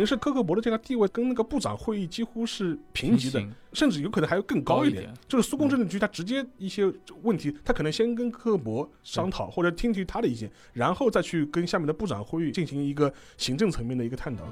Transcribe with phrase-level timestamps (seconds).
[0.00, 5.02] 于是科克伯的这个地位跟那个部长会议几乎是平级的，甚至有可能还要更高一点。
[5.04, 6.90] 高一点就是苏共政治局他直接一些
[7.22, 14.44] 问题，他可能先跟科克伯商讨，或者听取他的意见，然后再去跟下面的部长会议进行一个行政层面的一个探讨。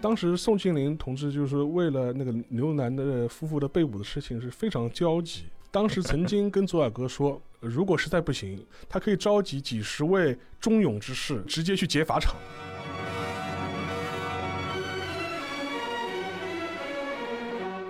[0.00, 5.44] 当时宋庆龄同志就是为了那个刘南的夫妇的被捕的事情是非常焦急。
[5.74, 12.36] 当时曾经跟左尔哥说，如果实在不行，他可以召集几十位忠勇之士，直接去劫法场。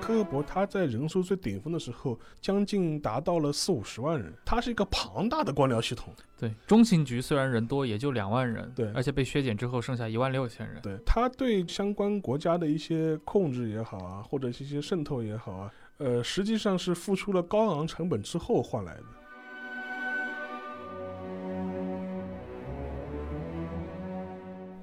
[0.01, 6.11] 科克伯他在人数最顶峰的时候，将近达到了四五十万人，他是一个庞大的官僚系统。
[6.39, 10.81] 对，中情局虽然人多，也就两万人，对而且被削减之后剩下一万六千人。
[10.83, 19.05] 对他对相关国家的一些控制也好啊，或者是一些渗透也好啊，呃，实际上是付出了高昂成本之后换来的。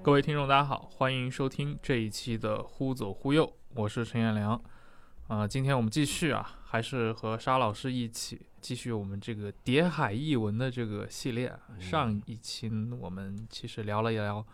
[0.01, 3.45] 各位听众，大家好，欢迎收听这一期的《忽左忽右》，
[3.75, 4.59] 我是陈彦良。
[5.27, 11.59] 啊、今天我们继续啊，还是和沙老师一起继续我们这个谍海译文的这个系列啊。
[11.77, 14.45] 上一期我们其实聊了一聊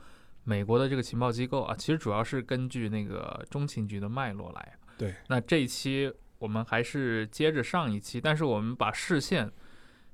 [0.43, 4.73] 美国的这个情报机构啊，其实主要是根据那个中情局的脉络来。
[4.97, 9.51] 对，那这一期我们还是接着上一期，但是我们把视线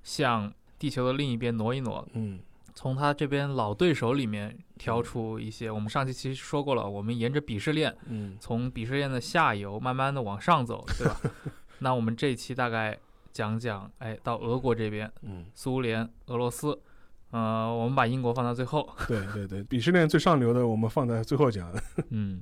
[0.03, 2.39] 向地球的另一边挪一挪，嗯，
[2.73, 5.69] 从他这边老对手里面挑出一些。
[5.69, 11.19] 我们上期其实说过了，我们沿着鄙视链，嗯，从鄙视链的下游慢慢的往上走，对吧？
[11.79, 12.97] 那我们这一期大概
[13.31, 16.79] 讲讲，哎，到俄国这边，嗯，苏联、俄罗斯，
[17.31, 18.89] 呃，我们把英国放到最后。
[19.07, 21.73] 对对对，鄙视链最上流的我们放在最后讲。
[22.11, 22.41] 嗯，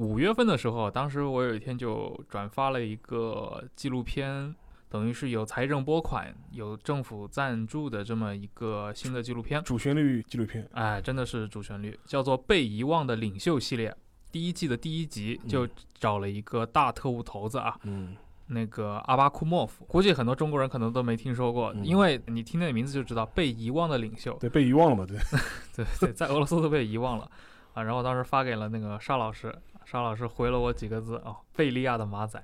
[0.00, 4.54] 五月份的时候，当时我有一天就转发了一个纪录片。
[4.88, 13.94] 等于是有财政拨款、有政府赞助的这么一个新的纪录片，主旋律纪录片，哎，真的是主旋律，叫做《被遗忘的领袖》系列。
[14.32, 18.16] 第一季的第一集就找了一个大特务头子啊，嗯，
[18.48, 25.16] 那个阿巴库莫夫，估计很多中国人可能都没听说过，嗯因为你听那名字就知道被遗忘的领袖，对，被遗忘了嘛，对，
[25.76, 27.30] 对对，在俄罗斯都被遗忘了
[27.74, 27.84] 啊。
[27.84, 29.56] 然后当时发给了那个沙老师，
[29.90, 32.40] 沙老师回了我几个字哦，贝利亚的马仔，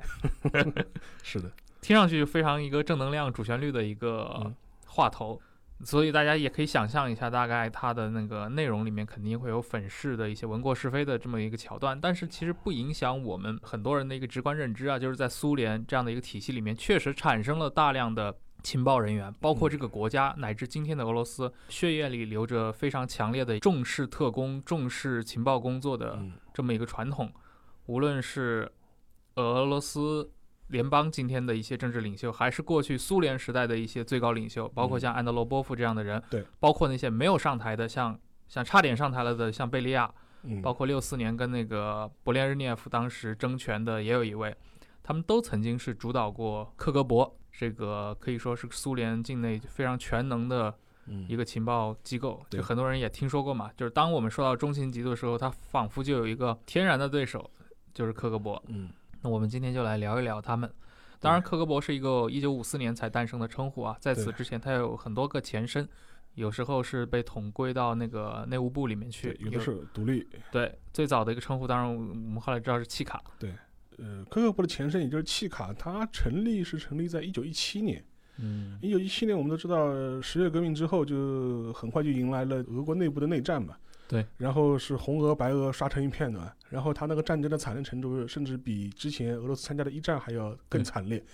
[1.22, 1.48] 是的，
[1.80, 4.52] 听上去非常一个正能量主旋律的一个嗯
[4.88, 5.40] 话头，
[5.84, 18.36] 所以大家也可以想象一下，大概它的那个内容里面肯定会有粉饰的一些文过是非的这么一个桥段，但是其实不影响我们很多人的一个直观认知啊，就是在苏联这样的一个体系里面，确实产生了大量的。
[18.62, 26.32] 情报人员，包括这个国家乃至今天的俄罗斯，血液里流着非常强烈的重视特工、重视情报工作的嗯。
[26.52, 27.30] 这么一个传统。
[27.84, 28.72] 无论是
[29.34, 30.32] 俄罗斯
[30.68, 38.18] 联邦今天的一些政治领袖，还是过去苏联时代的一些最高领袖，包括像安德罗波夫这样的人，对，包括那些没有上台的，像
[38.48, 40.10] 像差点上台了的，像贝利亚，
[40.42, 44.56] 嗯，包括六四年跟那个勃列日涅夫当时争权的也有一位，
[45.02, 50.74] 他们都曾经是主导过克格勃这个可以说是苏联境内非常全能的
[51.06, 53.70] 嗯一个情报机构，就很多人也听说过嘛。
[53.76, 57.50] 就是当我们说到中情局的时候，它仿佛就有一个天然的对手，
[57.94, 58.60] 就是克格勃。
[58.68, 58.91] 嗯
[59.22, 60.70] 那我们今天就来聊一聊他们。
[61.18, 65.88] 当然，克格勃是一个一九五四年才诞生的称呼啊，在此之前它有很多个前身，
[66.34, 70.28] 有时候是被统归到那个内务部里面去对，，有的是独立。
[70.52, 73.22] 对最早的一个称呼，当然我们后来知道是契卡。
[73.98, 78.04] 呃，科克勃的前身也就是契卡，它成立是成立在一九一七年。
[78.39, 83.75] 嗯一九一七年，我们都知道呃十月革命之后，就很快就迎来了俄国内部的内战嘛。
[84.07, 84.27] 对。
[84.37, 91.25] 然后是红俄、白俄刷成一片的，然后他那个战争的惨烈程度，甚至比之前俄罗斯参加的一战还要更惨烈。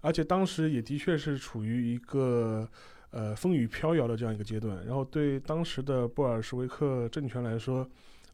[0.00, 2.66] 而且当时也的确是处于一个
[3.10, 4.82] 呃风雨飘摇的这样一个阶段。
[4.86, 7.86] 然后对当时的布尔什维克政权来说，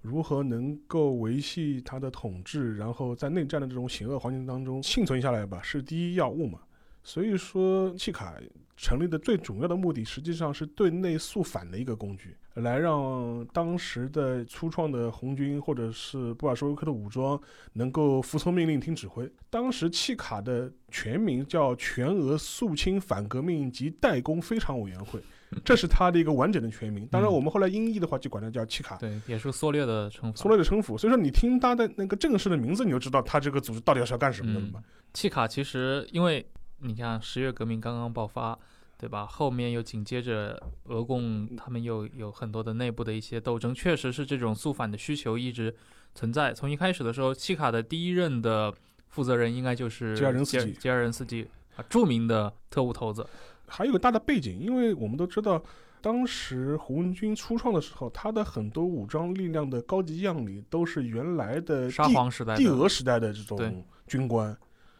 [0.05, 6.61] 如何能够维系他的统治，然后在内战的这种险恶环境当中幸存下来吧，是第一要务嘛。
[7.03, 8.35] 所以说，契卡
[8.77, 17.41] 成立的最主要的目的，实际上是对内肃反的一个工具，来让当时的初创的红军或者是布尔什维克的武装
[17.73, 19.31] 能够服从命令、听指挥。
[19.49, 25.21] 当时契卡的全名叫全俄肃清反革命及代工非常委员会，
[25.63, 27.07] 这是他的一个完整的全名。
[27.09, 28.97] 当然，我们后来音译的话，就管它叫契卡。
[28.97, 30.37] 对，也是缩略的称呼。
[30.37, 30.97] 缩略的称呼。
[30.97, 34.83] 所以说，你听他的那个正式的名字，你就知道他这个组织到底是要干什么的了嘛。
[35.13, 36.47] 契卡其实因为。
[36.81, 38.59] 你看，十月革命刚刚爆发，
[38.99, 39.25] 对吧？
[39.25, 45.75] 后面又紧接着俄共，他们又有很多的内部的一些斗争，确实是这种肃反的需求一直
[46.15, 46.53] 存在。
[46.53, 48.75] 从一开始的时候，契卡的第一任的
[49.09, 53.27] 负责人应该就是杰尔任斯基，杰尔任斯基啊，著名的特务头子。
[53.67, 55.63] 还有个大的背景，因为我们都知道，
[56.01, 64.57] 当时胡文军初创的时候，他的很多武装力量的高级将领都是原来的沙皇时代、帝俄时代的这种军官。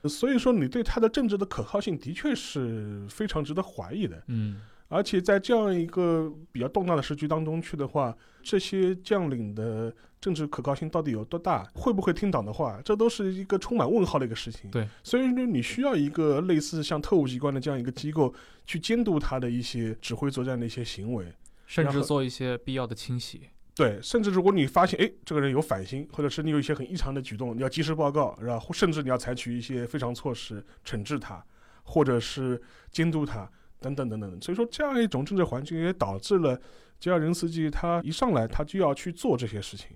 [0.07, 4.23] 所以说，你对他的政治的可靠性的确是非常值得怀疑的。
[4.27, 11.65] 嗯，而且在这样一个比较动荡的时局当中去的话，这些将领的政治可靠性到底有多大？
[11.75, 12.81] 会不会听党的话？
[12.85, 14.71] 这都是一个充满问号的一个事情。
[14.71, 18.33] 对，所以说你需要一个类似像特务机关的这样一个机构
[18.67, 21.27] 去监督他的一些指挥作战的一些行为，
[21.67, 23.41] 甚至做一些必要的清洗。
[23.75, 31.45] 对，甚至如果你发现哎，这个人有反心，或者是你有一些很异常的举动，你要及时报告，然后甚至你要采取一些非常措施惩治他，
[31.83, 33.51] 或者是监督他
[33.93, 34.41] 等等等等。
[34.41, 36.59] 所以说，这样一种政治环境也导致了
[36.99, 39.89] 吉尔任斯基他一上来他就要去做这些事情，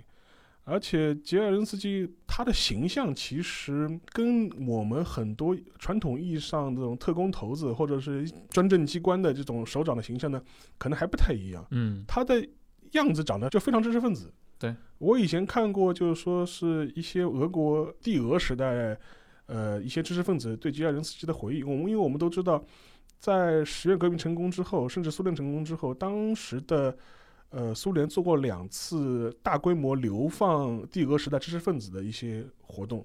[0.64, 10.42] 而且吉尔任斯基他的形象其实跟我们很多传统意义上这种特工头子或者是专政机关的这种首长的形象呢，
[10.76, 11.66] 可能还不太一样。
[11.70, 12.46] 嗯，他的。
[12.92, 14.32] 样子长得就非常知识分子。
[14.58, 18.98] 对我以前看过，就是说是一些俄国帝俄时代，
[19.44, 21.62] 呃，一些知识分子对吉尔任斯基的回忆。
[21.62, 22.64] 我们因为我们都知道，
[23.18, 26.96] 在十月革命成功之后，甚至苏联成功之后，当时的
[27.50, 33.04] 呃苏联做过两次大规模流放帝俄时代知识分子的一些活动，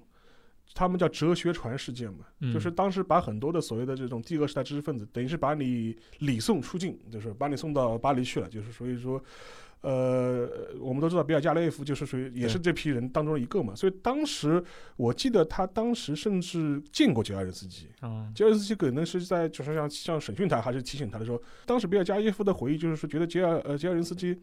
[0.72, 9.22] 他们叫哲学船事件嘛，就是当时把很多的所谓的这种帝俄时代知识分子，等于是把你礼送出境，就是把你送到巴黎去了，就是所以说。
[9.86, 10.48] 呃，
[10.80, 14.64] 我们都知道比尔加列夫就是属于也是这批人当中的一个嘛，所以当时
[14.96, 17.86] 我记得他当时甚至见过杰尔任斯基，
[18.34, 24.34] 杰尔任斯基可能是在就是像像审讯他还是提醒他的时候，当时比尔加列夫的回忆就是说觉得杰尔呃杰尔任斯基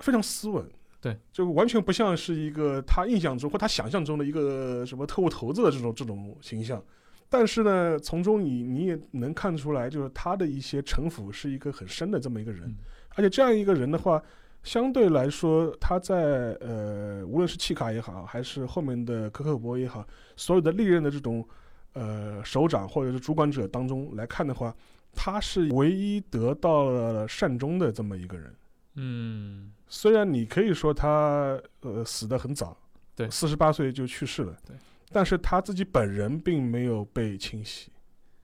[0.00, 0.62] 非常斯文，
[1.00, 6.84] 对，就完全不像是一个他印象中或他想象中的一个什么特务头子的这种这种形象，
[7.30, 12.70] 但是呢，从中你你也能看出来，就是他的一些城府是一个很深的这么一个人，
[13.14, 14.22] 而且这样一个人的话。
[14.64, 20.04] 相对来说，他在呃，无论是契卡也好，还是后面的科克勃也好，
[20.36, 21.46] 所有的历任的这种
[21.92, 24.74] 呃首长或者是主管者当中来看的话，
[25.12, 28.54] 他是唯一得到了善终的这么一个人。
[28.94, 32.74] 嗯，虽然你可以说他呃死得很早，
[33.14, 34.74] 对，四十八岁就去世了，对，
[35.12, 37.90] 但是他自己本人并没有被清洗，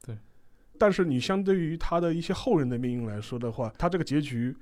[0.04, 0.14] 对，
[0.78, 4.54] 但是你相对于他的一些后人的命运来说的话，他这个结局。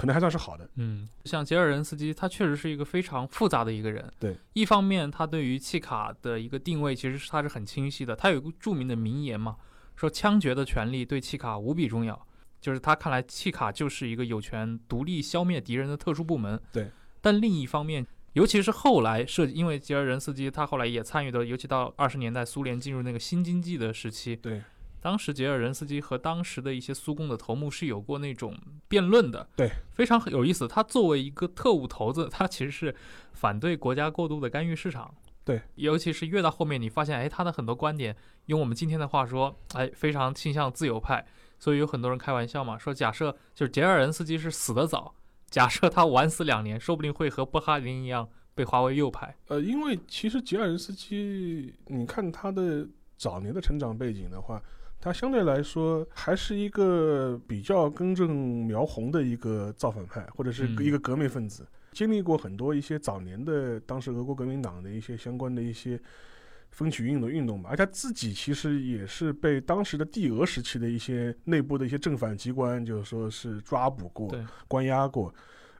[0.00, 4.10] 可能还算是好的，嗯，像杰尔任斯基，他确实是一个非常复杂的一个人。
[4.18, 8.16] 对，一方面他对于契卡的一个定位，其实是他是很清晰的。
[8.16, 9.58] 他有一个著名的名言嘛，
[9.96, 12.26] 说枪决的权利对契卡无比重要，
[12.62, 16.58] 就是他看来契卡就是一个有权独立消灭敌人的特殊部门。
[16.72, 16.90] 对，
[17.20, 24.34] 但另一方面，尤其是后来设计，因为杰尔任斯基他后来也参与的，尤其到二十年代苏联进入那个新经济的时期。
[24.34, 24.62] 对。
[25.00, 28.54] 当时杰尔任斯基和当时的一些苏共的头目是有过那种
[28.86, 30.68] 辩论的，对，非常有意思。
[30.68, 32.94] 他作为一个特务头子，他其实是
[33.32, 38.14] 反对国家过度的干预市场，对，尤其是越到后面，你发现，哎，他的很多观点，
[38.46, 41.26] 用我们今天的话说，哎，非常倾向自由派。
[41.58, 45.14] 所以有很多人开玩笑嘛，说假设就是杰尔任斯基是死得早，
[45.48, 49.34] 假设他晚死两年，说不定会和布哈林一样被划为右派。
[49.48, 54.62] 呃，因为其实杰尔任斯基，你看他的早年的成长背景的话。
[55.00, 58.30] 他相对来说还是一个比较根正
[58.66, 65.98] 苗红的一个造反派，或者是一个革命分子，经历过很多一些早年的当时俄国革命党的一些相关的一些
[66.70, 67.70] 风起云涌的运动吧。
[67.70, 74.30] 而他自己其实也是被当时的帝俄时期的一些内部的一些正反机关，就是说是抓捕过、
[74.68, 75.34] 关押过。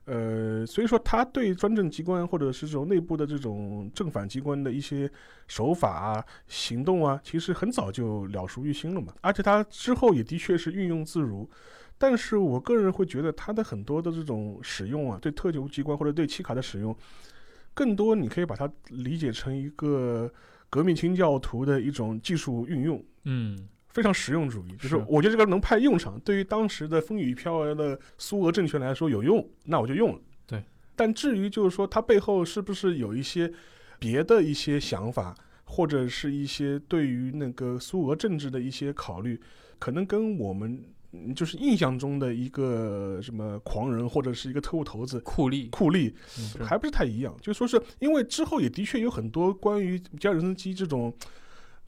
[0.07, 5.09] 呃，所以说他对专政机关或者是这种内部的这种正反机关的一些
[5.47, 9.15] 手法啊、行动啊，其实很早就了熟于心了嘛。
[9.21, 11.49] 而且他之后也的确是运用自如。
[11.97, 16.97] 但是我个人会觉得他的很多的这种使用啊，对特级机关或者对契卡的使用，
[17.75, 20.33] 更多你可以把它理解成一个
[20.71, 23.05] 革命清教徒的一种技术运用。
[23.25, 25.05] 嗯，非常实用主义，就是是。
[25.09, 30.21] 我觉得这个能派用场，对于当时的风雨飘摇的苏俄政权来说有用，那我就用了。
[30.47, 30.63] 对，
[30.95, 33.53] 但至于就是说它背后是不是有一些
[33.99, 39.41] 别的一些想法，或者是一些对于那个苏俄政治的一些考虑，
[39.79, 40.83] 可能跟我们
[41.13, 51.13] 嗯就是印象中的一个什么狂人或者是一个特务头子酷吏，库利嗯还不是太一样，就说是因为之后也的确有很多关于加尔森斯基这种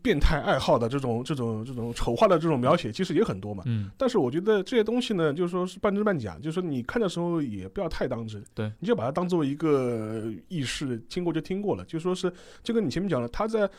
[0.03, 3.63] 变态爱好的这种这种这种丑化的这种描写，其实也很多嘛。
[3.67, 11.85] 嗯，但是我觉得这些东西呢，就是说是半真半假，就是说你看的时候也不要太当真，对，你就把它当做一个轶事，听过就听过了。
[11.85, 12.33] 就说是
[12.63, 13.71] 就跟你前面讲了，他在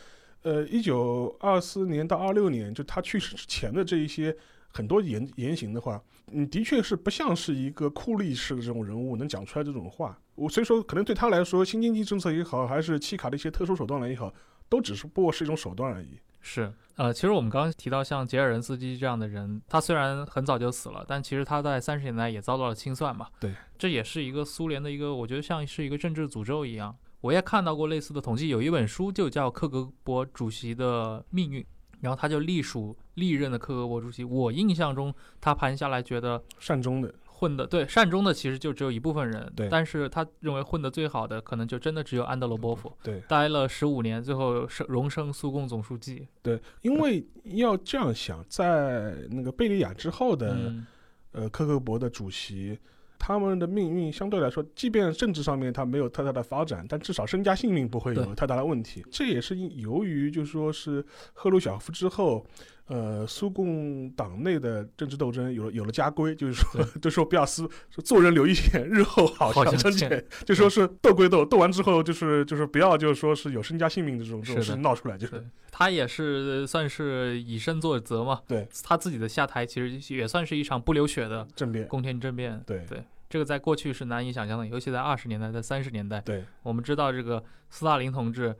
[0.43, 4.35] 呃一九二四年到二六年，就他去世之前的这一些
[4.69, 10.17] 很多言言行的话，你，的确是不像是一个酷吏式的这种人物能讲出来这种话。
[10.35, 14.33] 我所以说，可能对他来说，新经济政策也好，还是契卡的一些特殊手段来也好，
[14.69, 16.19] 都只是不过是一种手段而已。
[16.45, 23.27] 是，呃，其实我们刚刚提到像杰尔任斯基这样的人，他虽然很早就死了，但其实他在三十年代也遭到了清算嘛。
[23.39, 26.93] 对，这也是一个苏联的一个，我觉得像是一个政治诅咒一样。
[27.21, 31.63] 我也看到过类似的统计，有一本书就叫《克格勃主席的命运》，
[32.01, 34.25] 然后他就隶属历任的克格勃主席。
[34.25, 46.25] 我印象中，他盘下来觉得善终的，混的对善终的其实就只有一部分人，对但是他认为混的最好的可能就真的只有安德罗波夫，对待了十五年，最后升荣升苏共总书记。
[46.41, 50.87] 对，因为要这样想，在那个贝利亚之后的、嗯，
[51.33, 52.79] 呃科克伯的主席，
[53.19, 59.03] 他们的命运相对来说，即便政治上面他没有太大的发展，但至少身家性命不会有太大的问题。
[59.11, 62.45] 这也是因由于就说是赫鲁晓夫之后。
[62.87, 70.25] 呃，苏共党内的政治斗争有了有了家规，就是说， 就说不要私，说做人留一线，日后好好相相见见。
[70.45, 78.41] 就说是斗归斗，斗完之后就是就是不要就是说是有身家性命的这种这种事情闹出来，就是对他也是算是以身作则嘛。
[78.45, 81.87] 对，他自己的下台其实也算是一场不流血的政变。
[81.87, 82.61] 宫廷政变。
[82.67, 88.53] 对对，这个在过去是难以想象的，尤其在二十年代、在三十年代，对我们知道这个斯大林同志。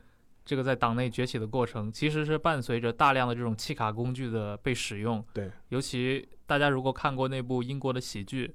[0.45, 5.25] 这个在党内崛起的过程，其实是伴随着大量的这种弃卡工具的被使用。
[5.33, 8.53] 对，尤其大家如果看过那部英国的喜剧，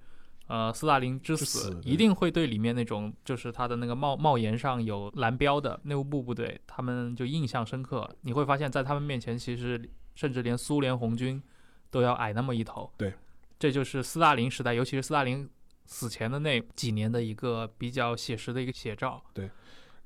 [0.49, 8.09] 呃，斯大林之之死死，一定会对里面那种就是他的那个帽帽檐上有蓝标的内务部部队，他们就印象深刻。
[8.23, 11.42] 你会发现在他们面前，其实甚至连苏联红军
[11.90, 12.90] 都要矮那么一头。
[12.97, 13.12] 对，
[13.59, 15.49] 这就是斯大林时代，尤其是斯大林
[15.87, 19.23] 死前的那几年的一个比较写实的一个写照。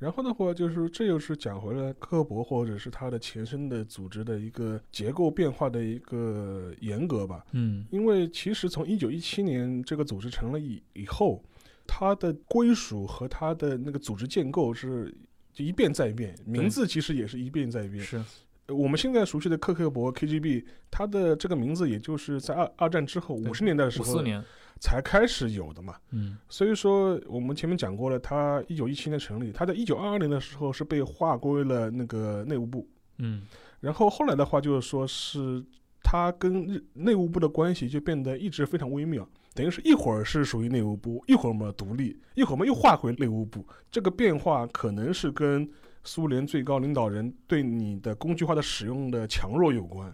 [0.02, 7.47] 然后的话，就是这又是讲回了科博或者是它的前身的组织的一个结构变化的一个严格吧。
[7.52, 11.40] 嗯，因为其实从一九一七年这个组织成了以以后，
[11.87, 15.14] 它的归属和它的那个组织建构是
[15.52, 18.02] 就一变再变，名字其实也是一变再变。
[18.02, 18.26] 是，呃
[18.72, 24.42] 我们现在熟悉的克克勃 KGB，它的这个名字也就是在二二战之后五十年代的时候五四年。
[24.80, 25.94] 才开始有的嘛。
[26.10, 32.88] 嗯，所以说，我们前面讲过了，它一九一七年成立，它在一九二二年的时候是被划归了那个内务部，
[33.18, 33.42] 嗯，
[33.78, 35.64] 然后后来的话就是说是
[36.02, 39.24] 它跟日内务部的关系就变得一直非常微妙，
[39.54, 45.70] 等于是一会儿是属于内务部，一会儿嘛独立，一会儿嘛又划回内务部，这个变化可能是跟
[46.04, 50.12] 苏联最高领导人对你的工具化的使用的强弱有关。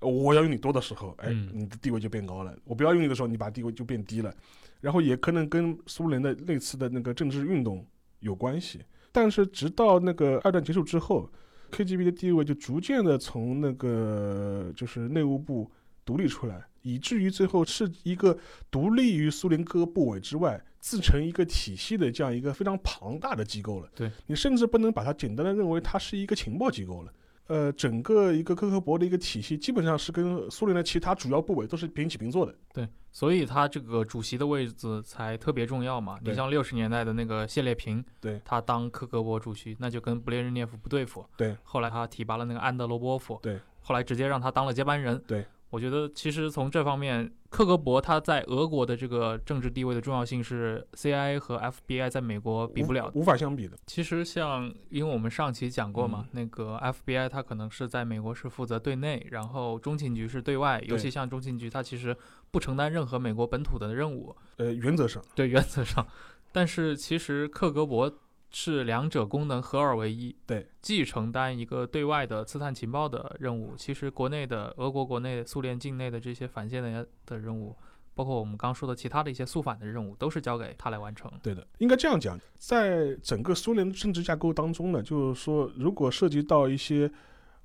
[0.00, 4.32] 我要用你多的时候，哎，嗯你的地位就变高了；我不要用你的时候，你把地位就变低了。
[4.80, 7.84] 然后也可能跟苏联的那次的那个政治运动
[8.20, 8.80] 有关系。
[9.10, 11.28] 但是直到那个二战结束之后
[11.72, 15.68] ，KGB 的地位就逐渐的从那个就是内务部
[16.04, 18.36] 独立出来，以至于最后是一个
[18.70, 23.88] 独立于苏联各个部委之外，自成一个体系的这样一个非常庞大的机构了。
[23.94, 27.12] 对你甚至不能把它简单的认为它是一个情报机构了。
[27.48, 32.54] 呃，整个一个科克勃的一个体系，基本上是跟苏联的其他主要部委都是平起平坐的。
[32.74, 36.18] 对，所以他这个主席的位置才特别重要嘛。
[36.22, 41.24] 你像六十年代的那个谢列平，对他当科格勃主席，那就跟布列日涅夫不对付。
[41.38, 45.18] 对，后来他提拔了那个安德罗波夫，对，后来直接让他当了接班人。
[45.26, 53.12] 对，我觉得其实从这方面，克格勃他在俄国的这个政治地位的重要性是 CIA 和 FBI 在美国比不了的。
[53.14, 53.76] 无法相比的。
[53.86, 62.16] 其实像，因为我们上期讲过嘛，嗯那个 FBI 它可能是在美国是负责对内，然后中情局是对外，尤其像中情局，它其实
[62.50, 66.06] 不承担任何美国本土的任务，呃，原则上，对原则上。
[66.50, 68.10] 但是其实克格勃
[68.50, 77.76] 是两者功能合二为一，对，既承担一个对外的刺探情报的任务，其实国内的俄国国内、苏联境内的这些反间谍的任务，
[78.14, 81.30] 包括我们刚说的其他的一些肃反的任务，都是交给他来完成。
[81.42, 87.10] 对的，应该这样讲，在整个苏联政治架构当中呢，就是说，如果涉及到一些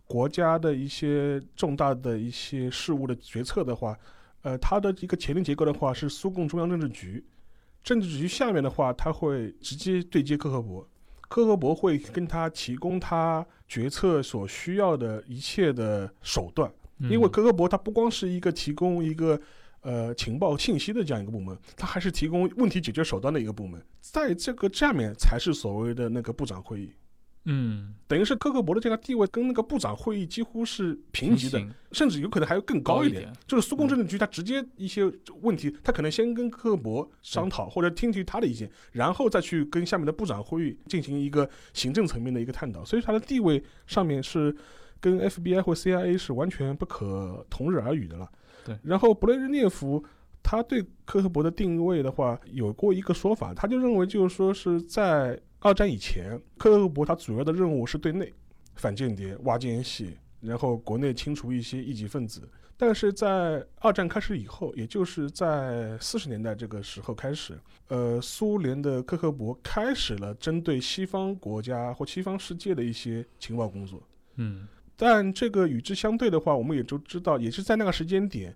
[0.05, 3.97] 国家的一些重大的一些事务的决策的话，
[4.41, 7.25] 呃，它的一个前令结构的话是苏共中央政治局，
[7.83, 10.87] 政治局下面的话，他会直接对接科赫博，
[11.27, 16.71] 科赫博会跟他提供他决策所需要的一切的手段。
[17.09, 19.37] 因为嗯科赫伯他不光是一个提供一个
[19.81, 26.93] 呃情报信息的这样一个部门，他还是提供问题解决手段的一个部门，在这个下面才是所谓的那个部长会议，
[27.45, 33.21] 嗯，等于是科赫伯的这个地位跟那个部长会议几乎是平级的，甚至有可能还要更高一点。
[33.21, 33.33] 一点。
[33.45, 35.03] 就是苏共政治局，他直接一些
[35.41, 42.85] 问题，他可能先跟科赫伯商讨，或者听取他的意见，然后再去跟下面的部长会议进行一个行政层面的一个探讨。
[42.85, 44.55] 所以他的地位上面是
[45.01, 48.29] 跟 FBI 或 CIA 是完全不可同日而语的了。
[48.65, 50.01] 对然后勃列日涅夫
[50.41, 58.33] 他对科赫伯的定位的话，有过一个说法，他就认为就是说是在二战以前，克格勃他主要的任务是对内
[58.75, 62.41] 反间谍、挖奸细，然后国内清除一些异己分子。
[62.75, 74.03] 但是在二战开始以后，也就是在四十年代这个时候开始，呃，苏联的克格勃开始了针对西方国家或西方世界的一些情报工作。
[74.35, 74.67] 嗯
[74.97, 78.53] 但这个与之相对的话，我们也都知道，也是在那个时间点，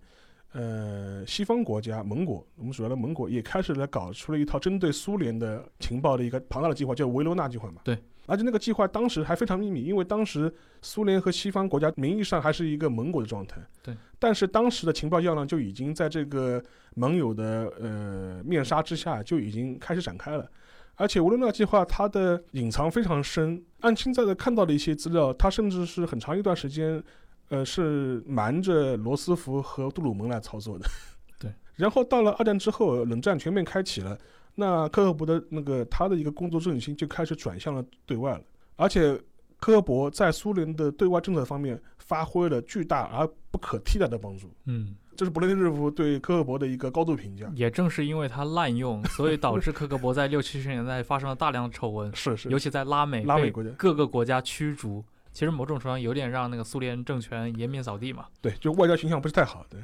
[0.54, 7.82] 呃，西方国家盟国，我们主要的盟国也开始来搞出了一套针对苏联的情报的一个庞大的计划，叫维罗纳计划嘛。
[7.84, 7.98] 对。
[8.26, 13.58] 而且那个计划当时还非常秘密，因为当时苏联和西方国家名义上还是一个盟国的状态。
[13.82, 13.96] 对。
[14.20, 16.62] 但是当时的情报较量就已经在这个
[16.96, 20.50] 盟友的呃面纱之下就已经开始展开了。
[20.96, 27.02] 而且维罗纳计划它的隐藏非常深，按现在的看到的一些资料，它甚至是很长一段时间，
[27.50, 30.86] 呃，是瞒着罗斯福和杜鲁门来操作的。
[31.40, 31.52] 对。
[31.76, 34.18] 然后到了二战之后，冷战全面开启了，
[34.56, 38.42] 那科赫伯的那个他的一个工作重心就开始转向了对外了，
[38.76, 39.16] 而且
[39.60, 44.52] 科赫伯在苏联的对外政策方面发挥了巨大而不可替代的帮助。
[44.66, 47.50] 嗯，这是勃列日夫对科赫伯的一个高度评价。
[47.56, 55.04] 也正是因为他滥用，所以导致科克伯在六七十年代发生了大量的丑闻， 是是尤，其在拉美拉美国家各个国家驱逐。
[55.38, 58.26] 其实某种程度上有点让那个苏联政权颜面扫地嘛。
[58.42, 59.80] 对，就外交形象不是太好对。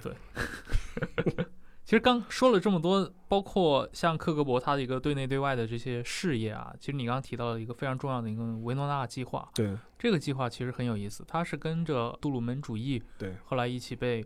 [1.86, 9.48] 其实刚说了这么多，包括像克格勃他的一个对内对外的这些事业啊，其实你刚刚提到了一个非常重要的一个维诺纳计划。
[9.54, 14.26] 对这个计划其实很有意思，它是跟着杜鲁门主义对，后来一起被，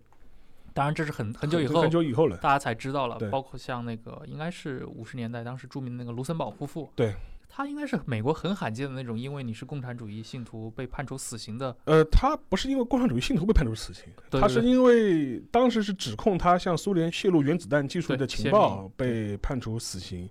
[0.73, 2.37] 当然这是很很久以后很久以后了。
[2.37, 7.13] 大家才知道了，包括像那个应该是五十年代当时著名的那个卢森堡夫妇，对，
[7.49, 20.29] 他应该是美国很罕见的那种，因为你是共产主义信徒被判处死刑的，呃，他不是因为共产主义信徒被判处死刑，对对对他是因为当时是指控他向苏联泄露原子弹技术的情报被判处死刑。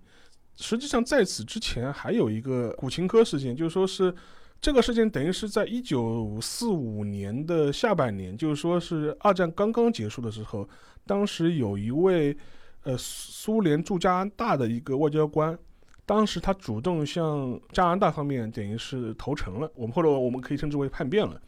[0.57, 4.15] 实际上在此之前还有一个古琴科事件，就是说是
[4.61, 10.69] 这个事件等于是在一九四五年的下半年，就是说是二战刚刚结束的时候，
[11.05, 12.37] 当时有一位
[12.85, 15.59] 呃苏联驻加拿大的一个外交官。
[16.07, 21.39] 当时他主动向加拿大方面等于是投诚了，我们或者我们可以称之为叛变了。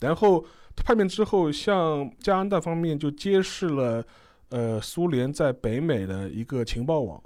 [0.00, 0.44] 然后
[0.74, 4.04] 叛变之后，向加拿大方面就揭示了，
[4.48, 7.22] 呃，苏联在北美的一个情报网，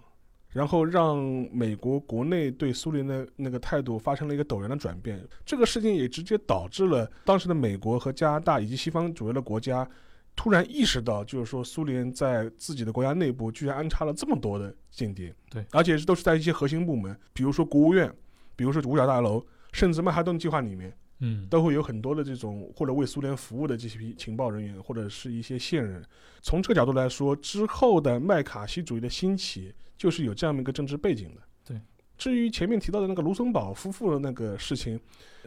[0.50, 1.16] 然后让
[1.50, 5.20] 美国国内对苏联的那个态度发生了一个陡然的转变。
[5.46, 9.88] 这个事件也直接导致了当时的美国和加拿大以及西方主要的国家
[10.36, 18.12] 突然意识到，就是说苏联在自己的国家内部居然安插了这么多的间谍，对而且是都是在一些核心部门，比如说国务院，
[18.56, 20.96] 比如说五角大楼，甚至曼哈顿计划里面。
[21.20, 26.04] 嗯，都会有很多的这种或者为苏联服务的这些批情报人员，或者是一些线人。
[26.42, 31.40] 从这个角度来说，之后的麦卡锡主义的兴起，就是有这样的一个政治背景的。
[31.64, 31.80] 对。
[32.18, 34.98] 至于前面提到的那个卢森堡夫妇的那个事情，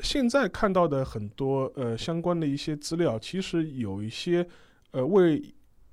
[0.01, 4.47] 现在看到的很多呃相关的一些资料，其实有一些
[4.97, 5.41] 呃为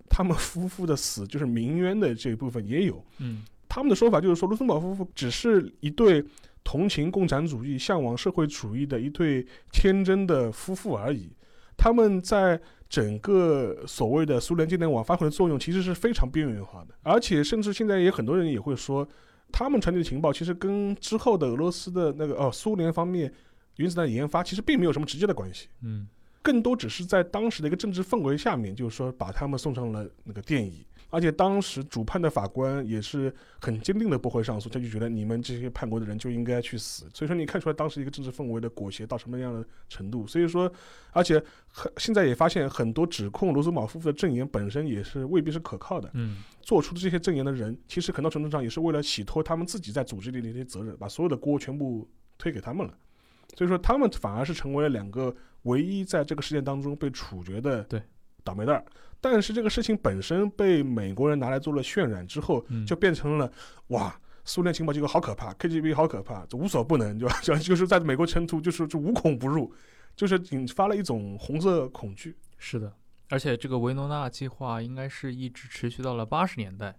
[0.09, 3.05] 他们夫妇的死就是鸣冤的这一部分也有。
[3.19, 6.25] 嗯他们的说法就是说，卢森堡夫妇只是一对
[6.62, 11.29] 同情共产主义、向往社会主义的一对天真的夫妇而已。
[11.77, 16.95] 他们在整个所谓的苏联间谍网发挥的作用，其实是非常边缘化的。
[17.03, 19.07] 而且，甚至现在也很多人也会说，
[19.51, 23.33] 他们传递的情报其实跟之后的俄罗斯的那个哦苏联方面
[23.77, 25.67] 原子弹研发其实并没有什么直接的关系。
[25.83, 26.07] 嗯
[26.45, 30.87] 更多只是在当时的一个政治氛围下面，就是说把他们送上了那个电椅。
[31.09, 37.09] 而且当时主判的法官也是很坚定的驳回上诉，他就觉得你们这些叛国的人就应该去死。
[37.15, 40.27] 所以说你看出来当时一个政治氛围的裹挟到什么样的程度。
[40.27, 40.71] 所以说，
[41.13, 46.11] 而且很现在也发现很多指控罗斯堡夫妇的证言本身也是未必是可靠的。
[46.15, 52.93] 嗯，做出的这些证言的人，其实很大程度上也是为了洗脱他们自己在组织里的一些责任，把所有的锅全部推给他们了。
[53.57, 58.03] 所以说，他们反而是成为了两个唯一在这个事件当中被处决的对
[58.43, 58.85] 倒霉蛋儿。
[59.21, 63.51] 但是这个事情本身被美国人拿来做了渲染之后，嗯就变成了
[63.88, 64.14] 哇，
[64.45, 69.73] 苏联情报机构好可怕，KGB 好可怕，这无所不能，就就就是在美国尘土就是就无孔不入，
[70.14, 72.37] 就是引发了一种红色恐惧。
[72.59, 72.93] 是的，
[73.31, 76.95] 而且这个维诺纳计划应该是一直持续到了八十年代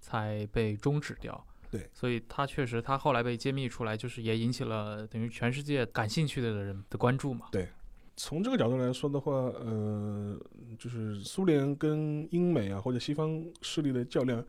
[0.00, 1.46] 才被终止掉。
[1.70, 7.46] 对，所以他确实，他后来被揭秘出来，就是也引起了等于全世界感兴趣的人的关注嘛。
[7.52, 7.68] 对
[8.16, 10.36] 从这个角度来说的话，呃，
[10.76, 14.44] 就是苏联跟英美啊或者西方势力的较量，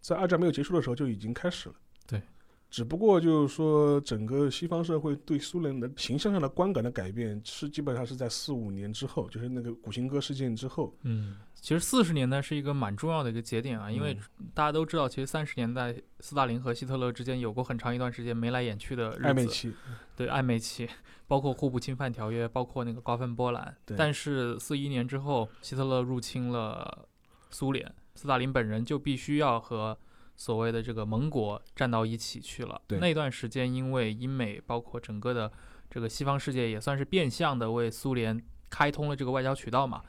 [0.00, 1.74] 在二战没有结束的时候就已经开始了。
[2.06, 2.22] 对，
[2.70, 10.96] 只不过就是说，整个西方社会对苏联的形象上的观感的改变，是基本上是在四五年之后，就是那个古琴歌事件之后。
[11.02, 14.18] 嗯，其实四十年代是一个蛮重要的一个节点啊，因为
[14.54, 19.74] 大家都知道，其实三十年代斯大林和希特勒之间有过很长一段时间眉来眼去的日子，暧昧期，
[20.16, 20.88] 对暧昧期，
[21.28, 23.76] 包括互不侵犯条约，包括那个瓜分波兰。
[23.84, 27.06] 对但是四一年之后，希特勒入侵了
[27.50, 29.96] 苏联，斯大林本人就必须要和
[30.36, 32.80] 所谓的这个盟国站到一起去了。
[32.86, 35.52] 对那段时间，因为英美包括整个的
[35.90, 40.02] 这个西方世界也算是变相的为苏联开通了这个外交渠道嘛。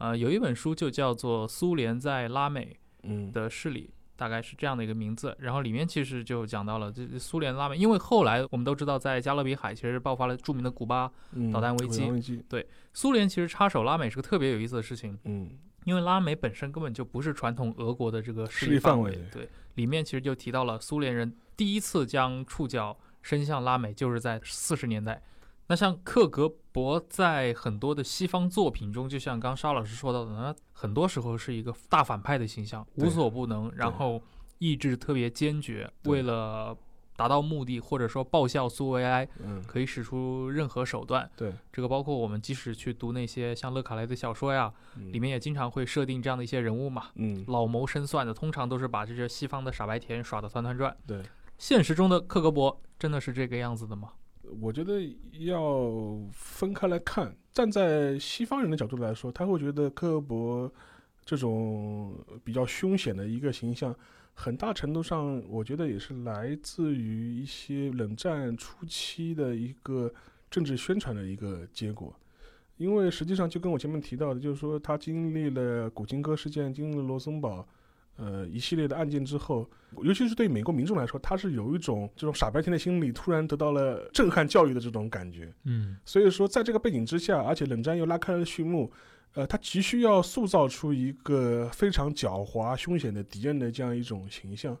[0.00, 5.36] 呃，有一本书就叫做《苏联在拉美嗯，的势力》，大概是这样的一个名字。
[5.40, 12.42] 然后里面其实就讲到了这这苏联拉美，因为后来我们都知道，在加勒比海其实爆发了著名的古巴嗯导弹危机导弹危机，
[12.94, 15.50] 苏联其实插手拉美是个特别有意思的事情，嗯，
[15.84, 25.22] 因为拉美本身根本就不是传统俄国的这个势势力范范围对，里面其实就提到了苏联人第一次将触角伸向拉美，就是在四十年代。
[25.70, 34.20] 那像克格勃在很多的西方作品中，就像刚沙老师说到的，那很多时候是一个大反派的形象，无所不能，然后
[34.58, 36.76] 意志特别坚决，为了
[37.14, 41.30] 达到目的或者说报效苏维埃，嗯，可以使出任何手段。
[41.36, 50.96] 对，这个包括我们即使去读那些像勒卡雷的小说呀，嗯里面也经常会设定这样的一些人物嘛，嗯，老谋深算的，通常都是把这些西方的傻白甜耍得团团转。
[51.06, 51.22] 对，
[51.58, 54.14] 现实中的克格勃真的是这个样子的吗？
[54.60, 55.00] 我觉得
[55.38, 60.70] 要分开来看，站在西方人的角度来说，他会觉得科格勃
[61.24, 63.94] 这种比较凶险的一个形象，
[64.34, 70.12] 很大程度上，我觉得也是来自于一些冷战初期的一个
[70.50, 72.14] 政治宣传的一个结果。
[72.76, 77.68] 因为实际上，就跟我前面提到的，就是说他经历了古金戈事件，经历了罗森堡，
[78.20, 79.66] 呃，一系列的案件之后，
[80.02, 85.50] 尤其是对美国民众来说，他是有一种这种傻白甜的心理突然得到了震撼教育的这种感觉。
[85.64, 88.92] 嗯所以说，在这个背景之下，而且冷战又拉开了序幕，
[89.32, 94.76] 呃，他急需要塑造出一个非常狡猾、凶险的敌人的这样一种形象。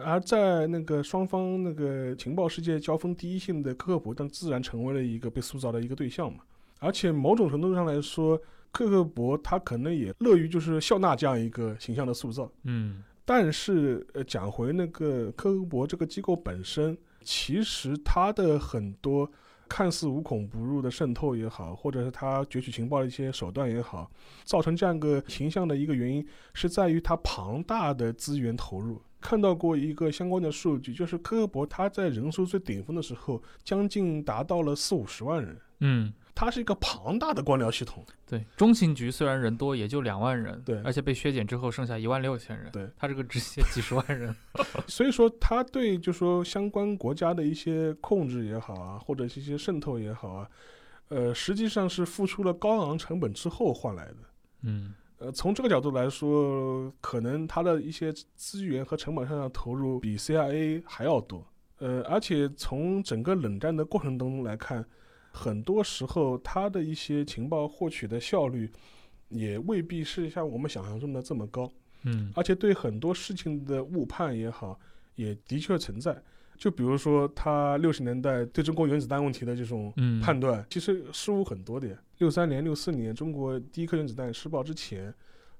[0.00, 6.38] 而在那个双方那个情报世界交锋第一线的科克勃，但自然成为了一个被塑造的一个对象嘛。
[6.78, 8.40] 而且某种程度上来说，
[8.72, 12.50] 科克勃他可能也乐于就是笑纳这样一个形象的塑造。
[12.64, 19.30] 嗯但是，呃，讲回那个克克勃这个机构本身，其实它的很多
[19.68, 24.10] 看似无孔不入的渗透也好，或者是他攫取情报的一些手段也好，
[24.42, 29.00] 造成这样一个形象的一个原因，是在于它庞大的资源投入。
[29.20, 38.04] 看到过一个相关的数据，就是科克勃他在人数最顶峰的时候，将近达到了四五十万人，嗯，它是一个庞大的官僚系统。
[38.26, 44.34] 对，中情局虽然人多，也就两万人，对而且被削减之后剩下一万六千人，对，它这个直接几十万人，
[44.86, 50.48] 所以说，它对就说相关国家的一些控制也好啊，或者是一些渗透也好啊，
[51.08, 54.16] 呃，实际上是付出了高昂成本之后换来的。
[54.62, 61.46] 嗯呃，从这个角度来说，可能它的一些资源和成本上的投入比 CIA 还要多。
[61.78, 64.82] 呃，而且从整个冷战的过程当中来看，
[65.30, 68.70] 很多时候他的一些情报获取的效率，
[69.28, 71.70] 也未必是像我们想象中的这么高。
[72.02, 74.78] 嗯而且对很多事情的误判也好，
[75.16, 76.22] 也的确存在。
[76.56, 81.96] 就比如说，他六十年代对中国原子弹问题的这种嗯，判断，其实失误很多的呀。
[82.18, 85.12] 六三年、六四年，中国第一颗原子弹试爆之前，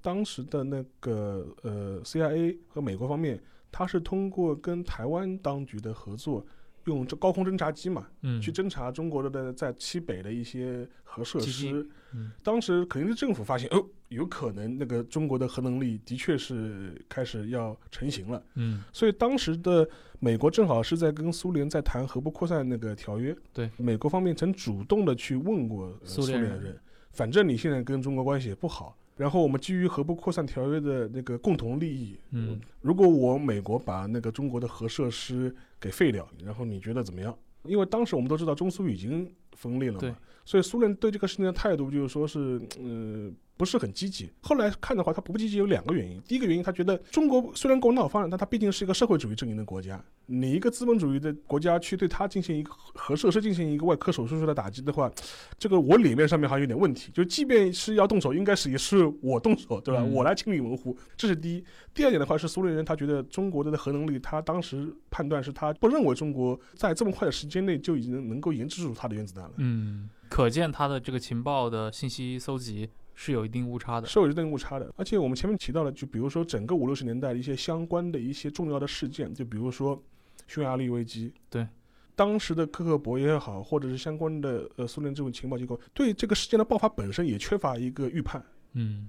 [0.03, 3.41] 当时的那个呃 CIA 和美国方面，
[3.73, 6.45] 他是通过跟台湾当局的合作，
[6.85, 11.87] 用这高空侦察机嘛，嗯，去侦察中国的在西北的一些核设施。
[12.13, 19.89] 嗯当时肯定是政府发现，哦，有可能那个中国的核能力的确是开始要成型了，嗯所以当时的
[20.19, 23.37] 美国正好是在跟苏联在谈核不扩散那个条约。
[23.53, 26.81] 对，美国方面曾主动的去问过、呃苏联人苏联人，
[27.13, 37.37] 反正你现在跟中国关系也不好，然后我们基于核不扩散条约的那个共同利益，嗯如果我美国把那个中国的核设施给废掉，然后你觉得怎么样？
[37.65, 44.31] 因为当时我们都知道中苏已经分裂了嘛，所以苏联对这个事情的态度就是说是，呃，不是很积极。
[44.41, 46.21] 后来看的话，他不积极有两个原因。
[46.23, 55.13] 第一个原因，他觉得中国虽然共产党发展，但它毕竟是一个社会主义阵营的国家，你一个资本主义的国家去对它进行一个核设施进行一个外科手术式的打击的话，
[55.59, 57.13] 这个我脸面上面好像有点问题。
[57.13, 60.01] 就即便是要动手，应该是也是我动手，对吧？
[60.03, 61.65] 嗯我来清理门户，这是第一。
[61.93, 69.53] 第二点的话是苏联人他觉得中国的核能力，他当时判断是他不认为中国在这么快的时间内就已经能够研制出它的原子弹了。
[69.59, 74.07] 嗯，可见他的这个情报的信息搜集是有一定误差的。
[74.07, 74.91] 是有一定误差的。
[74.97, 80.01] 而且我们前面提到了，就比如说整个五六十年代的一些相关的一些重要的事件，就比如说
[80.47, 81.67] 匈牙利危机，对，
[82.15, 88.43] 当时的科克伯也好，或者是相关的呃苏联这种情报机构，对这个事件的爆发本身也缺乏一个预判，
[88.75, 89.09] 嗯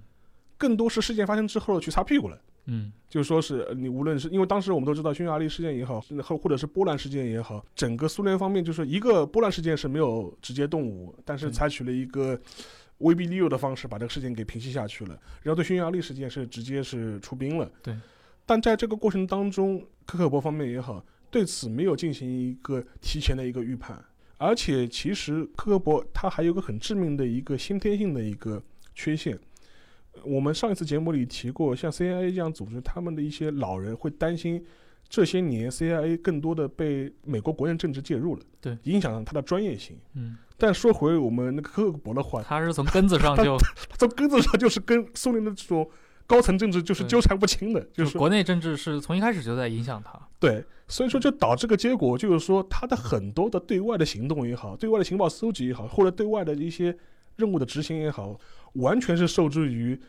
[0.57, 2.41] 更多是事件发生之后去擦屁股了。
[2.65, 12.39] 嗯就说是呃你无论是因为当时我们都知道匈牙利事件也好，或或者是波兰事件也好，整个苏联方面就是一个波兰事件是没有直接动武，但是采取了一个
[12.99, 15.19] 威逼利诱的方式把这个事件给平息下去了。
[15.41, 17.69] 然后对匈牙利事件是直接是出兵了。
[17.81, 17.95] 对。
[18.45, 24.03] 但在这个过程当中，科克勃方面也好，对此没有进行一个提前的一个预判，
[24.37, 28.61] 而且其实科克伯他还有个很致命的一个先天性的一个
[28.93, 29.37] 缺陷。
[30.23, 34.63] 我们上一次节目里提过，像 CIA 这样组织，他们的一些老人会担心，
[35.09, 39.97] 这些年 CIA 更多的被美国国内政治介入了，对，影响了他的专业性。
[40.15, 43.57] 嗯，但说回我们那个科克伯的话，他是从根子上就
[43.89, 45.89] 他从根子上就是跟苏联的这种
[46.27, 50.19] 高层政治就是纠缠不清的，就就是国内政治是从一开始就在影响他。
[50.39, 56.95] 对，所以说就导致个结果，就是说他的很多的对外的行动也好，对外的情报搜集也好，或者对外的一些
[57.41, 58.39] 任务的执行也好，
[58.73, 59.99] 完全是受制于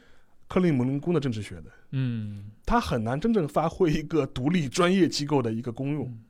[0.47, 1.65] 克里姆林宫的政治学的。
[1.93, 6.07] 嗯他很难真正发挥一个独立专业机构的一个功用。
[6.07, 6.21] 嗯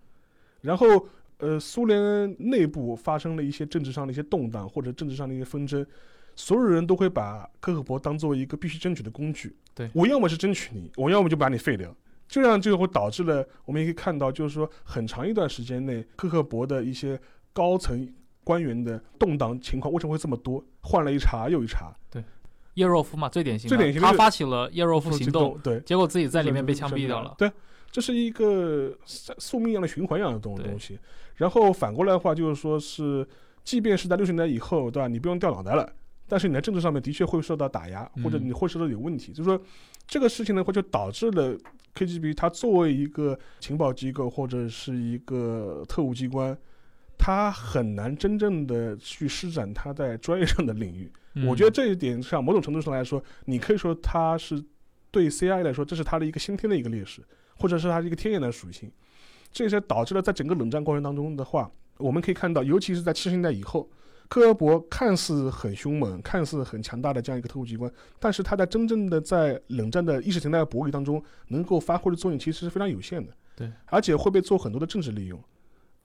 [0.63, 0.87] 然后，
[1.39, 5.85] 呃，苏联内部发生了一些政治上的一些动荡，或者政治上的一些纷争，
[6.37, 9.57] 所有人都会把科克伯当做一个必须争取的工具。
[9.75, 11.93] 对我要么是争取你，我要么就把你废掉。
[12.29, 17.21] 这样就会导致了，我们也可以看到，就是说很长一段时间内，科克伯的一些
[17.53, 18.09] 高层
[18.45, 20.65] 官员的动荡情况为什么会这么多？
[20.81, 22.23] 换了一茬又一茬，对
[22.75, 27.35] 叶若夫嘛，最典型的，最典型的是他发起了叶若夫行动，对，结果自己在里面被枪毙掉了。
[27.37, 27.51] 对，
[27.91, 30.99] 这是一个宿命一样的循环一样的东对东西。
[31.37, 33.27] 然后反过来的话，就是说是，
[33.63, 35.07] 即便是在六十年代以后，对吧？
[35.09, 35.87] 你不用掉脑袋了，
[36.27, 39.33] 但是你在政治上面的确会受到打压，或者嗯你会受到有问题。
[39.33, 39.61] 就是说，
[40.07, 41.57] 这个事情的话，就导致了
[41.95, 46.57] KGB 它作为一个情报机构或者是一个特务机关。
[47.25, 54.61] 它很难真正的去施展他在专业上的领域，嗯我觉得这一点上，某种程度上来说，你可以说他是
[55.13, 57.23] 对 CIA 来说，这是他的一个先天的一个劣势，
[57.57, 58.91] 或者是他的一个天然的属性。
[59.53, 63.89] 这些导致了在整个冷战过程当中的话，我们可以看到，尤其是在七十年代以后，
[64.29, 73.33] 克格勃看似很凶猛、看似很强大的这样一个特务机关，但是它在真正的在冷战的意识形态博弈当中，能够发挥的作用其实是非常有限的。
[73.55, 75.41] 对，而且会被做很多的政治利用。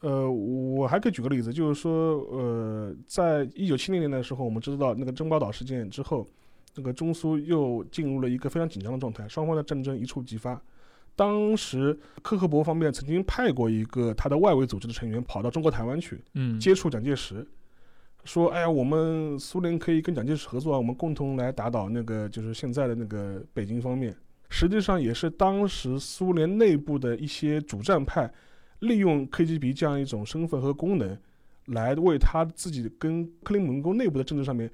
[0.02, 6.28] 呃，我还可以举个例子，就是说，呃，在一九七零年的时候，我们知道那个珍宝岛事件之后，
[6.76, 10.62] 那个中苏又进入了一个非常紧张的状态，双方的战争一触即发。
[11.16, 17.44] 当时克克伯方面曾经派过一个他的外围组织的成员跑到中国台湾去嗯接触蒋介石，
[18.24, 24.16] 说：“哎呀，我们苏联可以跟蒋介石合作啊，我们共同来打倒那个就是现在的那个北京方面。”
[24.50, 28.32] 实际上也是当时苏联内部的一些主战派，
[28.80, 31.18] 利用 KGB 这样一种身份和功能，
[31.66, 34.70] 来为他自己跟克里姆林宫内部的政治上面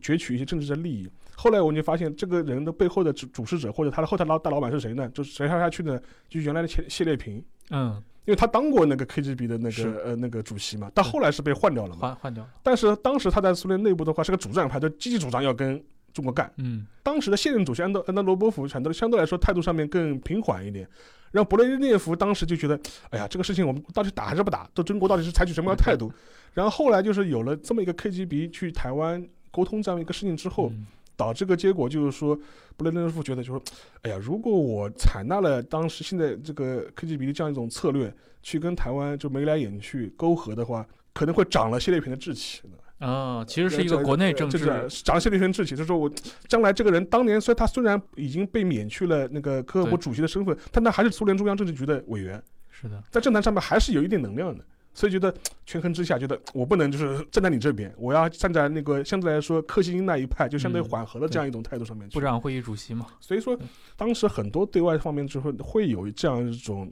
[0.00, 1.08] 攫取一些政治的利益。
[1.36, 5.08] 后来我们就发现，这个人的背后的主主事者或者他的后台老大老板是谁呢？
[5.08, 6.00] 就是谁下下去呢？
[6.28, 12.00] 就是原来的谢谢列平，嗯，因为他当过那个 KGB 的那个呃那个主席嘛，但后来是被换掉了嘛。
[12.00, 12.50] 换换掉了。
[12.62, 16.50] 但是当时他在苏联内部的话是个主战派，就积极主张要跟中国干。
[16.58, 20.88] 嗯当时的现任主席安德安德罗波夫相对相对来说态度上面更平缓一点，
[21.34, 22.78] 然后勃列日涅夫当时就觉得，
[23.10, 24.70] 哎呀，这个事情我们到底打还是不打？
[24.72, 26.12] 对中国到底是采取什么样的态度？
[26.52, 32.38] 然后后来就是有了这么一个 KGB 去台湾沟通这样一个事情之后，嗯导致个结果就是说，
[32.76, 33.62] 布雷顿夫觉得就是说，
[34.02, 42.62] 哎呀，如果我采纳了当时现在这个 KGB 的这样一种策略，去跟台湾就眉来眼去勾合的话，可能会长了谢列平的志气。
[43.04, 44.58] 嗯，其实是一个国内政治，
[45.04, 46.10] 长了谢烈平志气，就是说我
[46.48, 54.64] 将来这个人当年虽然他虽然已经被免去了那个科赫伯主席的身份，但他还是苏联中央政治局的委员，是的，在政坛上面还是有一定能量的。
[54.96, 55.34] 所以觉得
[55.66, 62.14] 权衡之下，觉得我不能就是站在你这边，我要站在那个相对来说克星英那一派，就相对缓和的这样一种态度上面去。
[62.14, 63.04] 部长会议主席嘛。
[63.18, 63.58] 所以说，
[63.96, 66.88] 当时很多对外方面之后会有这样一种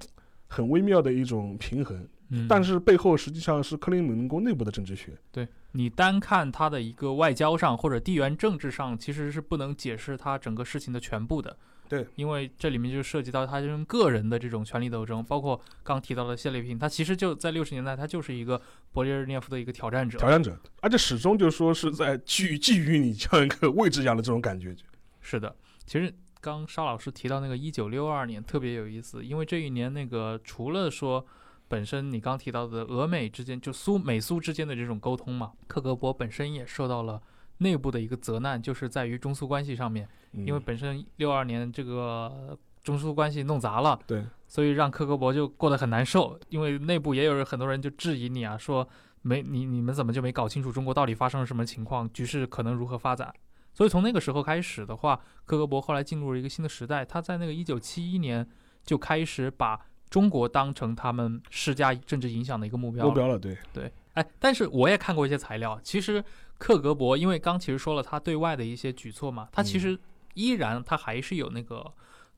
[0.49, 2.05] 很微妙的一种平衡，
[2.49, 5.13] 但是背后实际上是克林姆林宫内部的政治学。
[5.31, 11.57] 对你单看他的一个外交上或者地缘政治上，其实是不能解释他整个事情的全部的。
[11.89, 18.59] 对，因为这里面就涉及到他这种个人的这种权力斗争，包括刚提到的谢列平，他其实就在六十年代，他就是一个
[18.95, 24.75] 勃列日涅夫的一个挑战者，挑战者，而且始终就是说是在觊觊觎你这样一个位置一样的这种感觉。
[25.21, 25.55] 是的，
[25.85, 31.27] 其实刚沙老师提到那个一九六二年特别有意思，因为这一年那个除了说
[31.73, 37.19] 本身你刚提到的俄美之间就苏美苏之间的这种沟通嘛，克格勃本身也受到了
[37.59, 40.07] 内部的一个责难，就是在于中苏关系上面。
[40.33, 46.39] 因为本身六二年这个中苏关系弄砸了，对，所以让克格勃就过得很难受。
[46.51, 48.87] 因为内部也有很多人就质疑你啊，说
[49.23, 53.33] 没你你们怎么就没搞清楚中国到底发生了什么情况，局势可能如何发展。
[53.73, 57.03] 所以从那个时候开始的话，克格勃后来进入了一个新的时代。
[57.03, 58.47] 他在那个一九七一年
[58.85, 59.81] 就开始把
[60.13, 63.09] 中国当成他们施加政治影响的一个目标。
[63.09, 63.91] 目标了，对对。
[64.13, 66.23] 哎，但是我也看过一些材料，其实
[66.59, 69.99] 克格勃因为刚其实说了他对外的一些举措嘛，他其实。
[70.35, 71.93] 依然，他还是有那个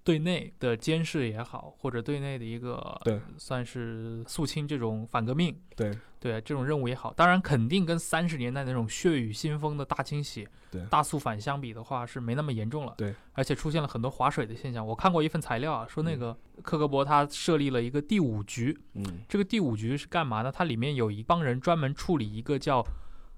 [0.04, 7.10] 对内的监视也好，或者对内的一个对，算是肃清这种反革命，对对，这种任务也好。
[7.14, 12.92] 当然，肯定跟三十年代那种血雨腥风的大清洗、对大肃反相比的话，是没那么严重了。
[12.98, 14.86] 对，而且出现了很多划水的现象。
[14.86, 20.52] 我看过一份材料啊，说那个克格勃他设立了一个第五局，嗯，这个第五局是干嘛呢？
[20.52, 22.86] 它里面有一帮人专门处理一个叫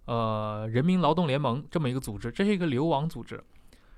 [0.06, 3.40] 呃人民劳动联盟这么一个组织，这是一个流亡组织。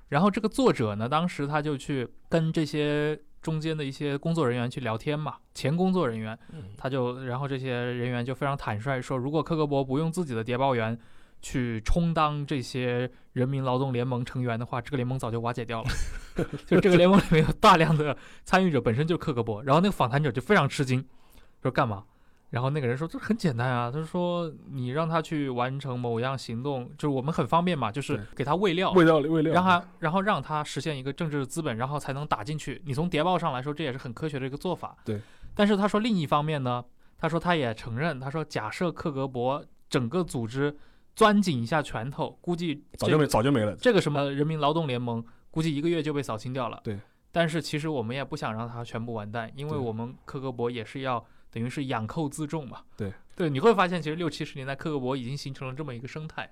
[0.09, 6.37] 然后这个作者呢，当时他就去跟这些中间的一些工作人员去聊天嘛，前工作人员，
[6.77, 10.99] 他就然后这些人员就非常坦率说，如果克格勃不用自己的谍报员
[11.41, 15.89] 去充当这些人民劳动联盟成员的话，这个联盟早就瓦解掉了。
[16.65, 21.05] 就这个联盟里面有大量的参与者本身就是克格勃，然后那个访谈者就非常吃惊，
[21.61, 22.03] 说干嘛？
[22.49, 32.81] 然后那个人说：“这很简单啊，他说你让他去完成某样行动，就是我们很方便嘛，就是给他喂料，喂料，喂料，让他，然后让他实现一个政治资本，然后才能打进去。
[32.85, 34.97] 你从谍报上来说，这也是很科学的一个做法。
[35.05, 35.21] 对。
[35.53, 36.83] 但是他说另一方面呢，
[37.19, 40.75] 他说他也承认，他说假设克格勃整个组织
[41.15, 43.75] 钻紧一下拳头，估计早就没早就没了。
[43.75, 46.81] 这个什么人民劳动联盟，估计一个月就被扫清掉了。
[46.83, 46.97] 对。
[47.31, 52.83] 但是其实我们也不想让他全部完蛋，因为我们克格勃也是要。”等于是养寇自重嘛？
[52.95, 56.51] 对对，你会发现其实六七十年代克格勃已经形成了这么一个生态。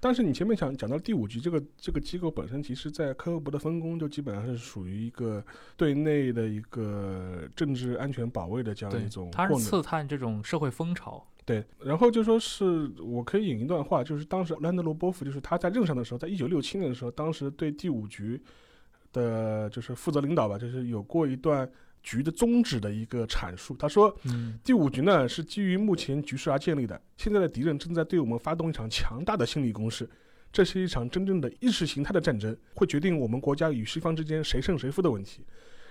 [0.00, 5.44] 但是你前面讲讲到第五局这个这个机构本身，其实在克格勃的分工就基本上是属于一个
[5.76, 9.30] 对内的一个政治安全保卫的这样一种。
[9.30, 11.24] 它是刺探这种社会风潮。
[11.46, 18.42] 对，然后就说是我可以引一段话，就是当时兰德罗波夫就是他在任上的时候，在一九六七年的时候，当时对第五局
[19.12, 21.70] 的就是负责领导吧，就是有过一段。
[22.04, 24.14] 局的宗旨的一个阐述，他说
[24.62, 27.00] ：“第五局呢是基于目前局势而建立的。
[27.16, 30.08] 现在的敌人正在对我们发动一场强大的心理攻势，
[30.52, 35.44] 这是一场真正的意识形态的战争，会决定我们国家与西方之间谁胜谁负的问题。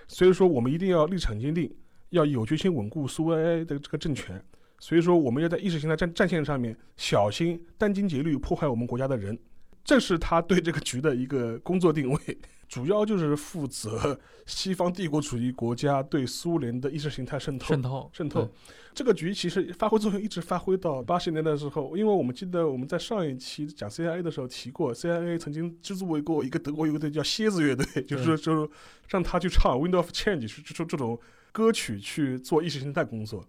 [0.08, 1.76] 所以说，我们一定要立场坚定，
[2.12, 4.40] 要有决心稳固苏维埃的这个政权。
[4.80, 9.36] 所以说，我们要在意识形态战战线上面小心殚精竭虑破坏我们国家的人。
[9.84, 12.20] 这是他对这个局的一个工作定位。
[12.70, 18.50] ”主要就是负责西方帝国主义国家对苏联的意识形态渗透、渗透、渗透。
[18.96, 28.68] 这个局其实发挥作用一直发挥到八十年代的时候，因为我们记得我们在上一期讲 CIA 的时候提过，CIA 曾经资助过一个德国乐队叫蝎子乐队，就是就是
[29.08, 31.20] 让他去唱《Wind of Change》是就这种
[31.52, 33.46] 歌曲去做意识形态工作。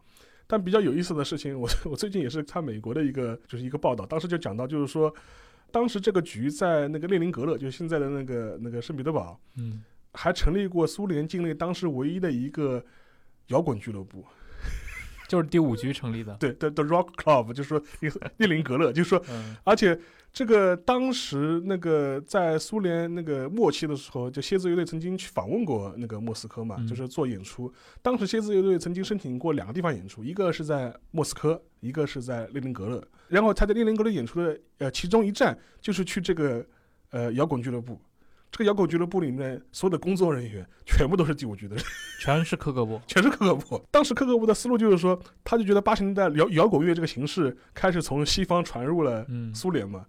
[0.47, 5.15] 但比较有意思的事情，我 我最近也是看美国的一个就是一个报道，当时就讲到就是说。
[5.75, 9.83] 当时这个局在那个列宁格勒，就是现在的那个那个圣彼得堡，嗯，
[10.13, 12.85] 还成立过苏联境内当时唯一的一个
[13.49, 14.25] 摇滚俱乐部，
[15.27, 17.83] 就是第五局成立的，对，The The Rock Club，就是说
[18.39, 19.21] 列宁格勒，就是说，
[19.65, 19.99] 而且。
[20.35, 27.73] 这个当时那个在苏联那个末期的时候，就蝎子乐队曾经去访问过那个莫斯科嘛，就是做演出。
[28.03, 33.01] 当时蝎子乐队曾经申请过两个地方演出，一个是在莫斯科，一个是在列宁格勒。
[33.29, 36.67] 然后他在列宁格勒演出的呃其中一站就是去这个
[37.11, 37.97] 呃摇滚俱乐部。
[38.51, 41.85] 这个摇滚俱乐部里面所有的工作人员 全部都是第五局的人，
[42.21, 43.01] 全是克格勃。
[43.07, 43.81] 全是克格勃。
[43.93, 50.05] 当时克格勃的思路就是说，他就觉得八十年代摇摇滚乐这个形式开始从西方传入了嗯，苏联嘛。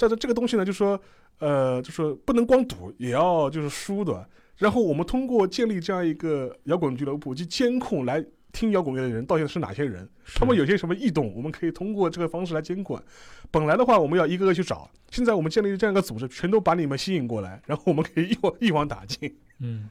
[0.00, 0.98] 在这这个东西呢，就说
[1.40, 4.26] 呃，就说不能光赌，也要就是输的。
[4.56, 13.02] 然后我们通过建立这样一个摇滚俱乐部，去监控来听摇滚乐的人到底是哪些人，他们有些什么异动，我们可以通过这个方式来监管。
[13.50, 19.36] 本来的话，我们要一个个去找，现在我们建立这样一个组织，全都把你们吸引过来，然后我们可以一网一网打尽。
[19.58, 19.90] 嗯。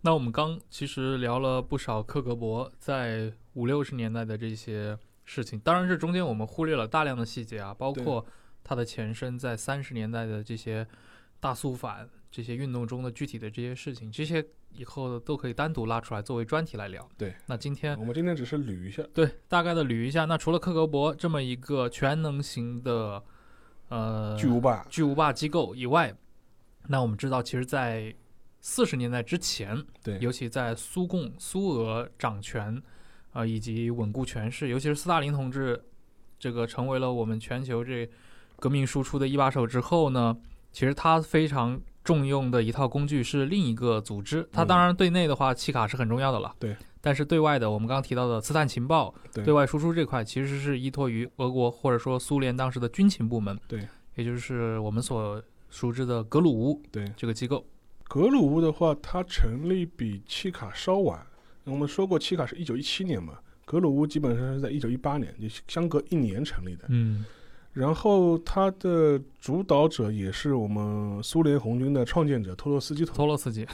[0.00, 8.24] 那我们刚其实聊了不少克格勃在五六十年代的这些事情，当然这中间我们忽略了大量的细节啊，包括
[8.62, 10.86] 它的前身在三十年代的这些
[11.40, 17.08] 大肃反这些运动中的具体的这些事情，这些以后都可以单独拉出来作为专题来聊。
[17.16, 23.22] 对，那今天我们今天只是捋一下，对大概的捋一下，那除了克格勃这么一个全能型的
[23.88, 26.14] 呃巨无霸，巨无霸机构以外，
[26.86, 28.14] 那我们知道，其实，在
[28.60, 32.82] 四十年代之前，对，尤其在苏共、苏俄掌权，
[33.32, 35.82] 呃，以及稳固权势，尤其是斯大林同志
[36.38, 38.08] 这个成为了我们全球这
[38.56, 40.36] 革命输出的一把手之后呢，
[40.72, 44.48] 其实他非常重用的一套工具是另一个组织。
[44.52, 46.76] 他当然对内的话，契卡是很重要的了，对。
[47.00, 53.86] 但是对外的，我们刚刚提到的刺探情报，对对外输出这块，其实是依托于俄国或者说苏联当时的军情部门，对，
[54.16, 55.40] 也就是我们所
[55.70, 57.10] 熟知的格鲁乌对。
[57.16, 57.64] 这个机构。
[58.08, 61.20] 格鲁乌的话，它成立比契卡稍晚。
[61.64, 63.34] 我们说过，契卡是一九一七年嘛，
[63.66, 66.86] 格鲁乌基本上是在一九一八年，就相隔一年成立的。
[66.88, 67.24] 嗯
[67.74, 73.04] 然后它的主导者也是我们苏联红军的创建者托洛斯基。
[73.04, 73.64] 托洛斯基，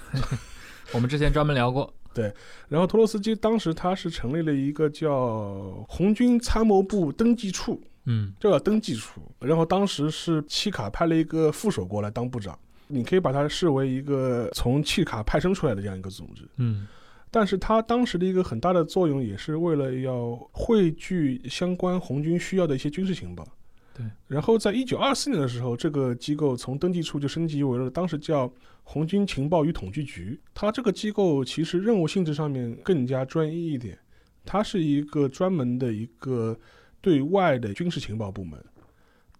[0.92, 1.90] 我们之前专门聊过。
[2.12, 2.32] 对
[2.68, 9.22] 然后托洛斯基当时他是成立了一个叫红军参谋部登记处，嗯这叫登记处。
[9.38, 16.48] 然后当时是契卡派了一个副手过来当部长，你可以把它视为一个从契卡派生出来的这样一个组织。
[16.56, 16.86] 嗯
[17.30, 23.44] 但是它当时的一个很大的作用，也是为了要汇聚相关红军需要的一些军事情报。
[23.92, 24.06] 对。
[24.28, 28.48] 然后在一九二四年的时候，这个机构从登记处就升级为了当时叫
[28.84, 30.40] 红军情报与统计局。
[30.54, 33.98] 它这个机构其实任务性质上面更加专一一点，
[34.44, 36.56] 它是一个专门的一个
[37.00, 38.64] 对外的军事情报部门。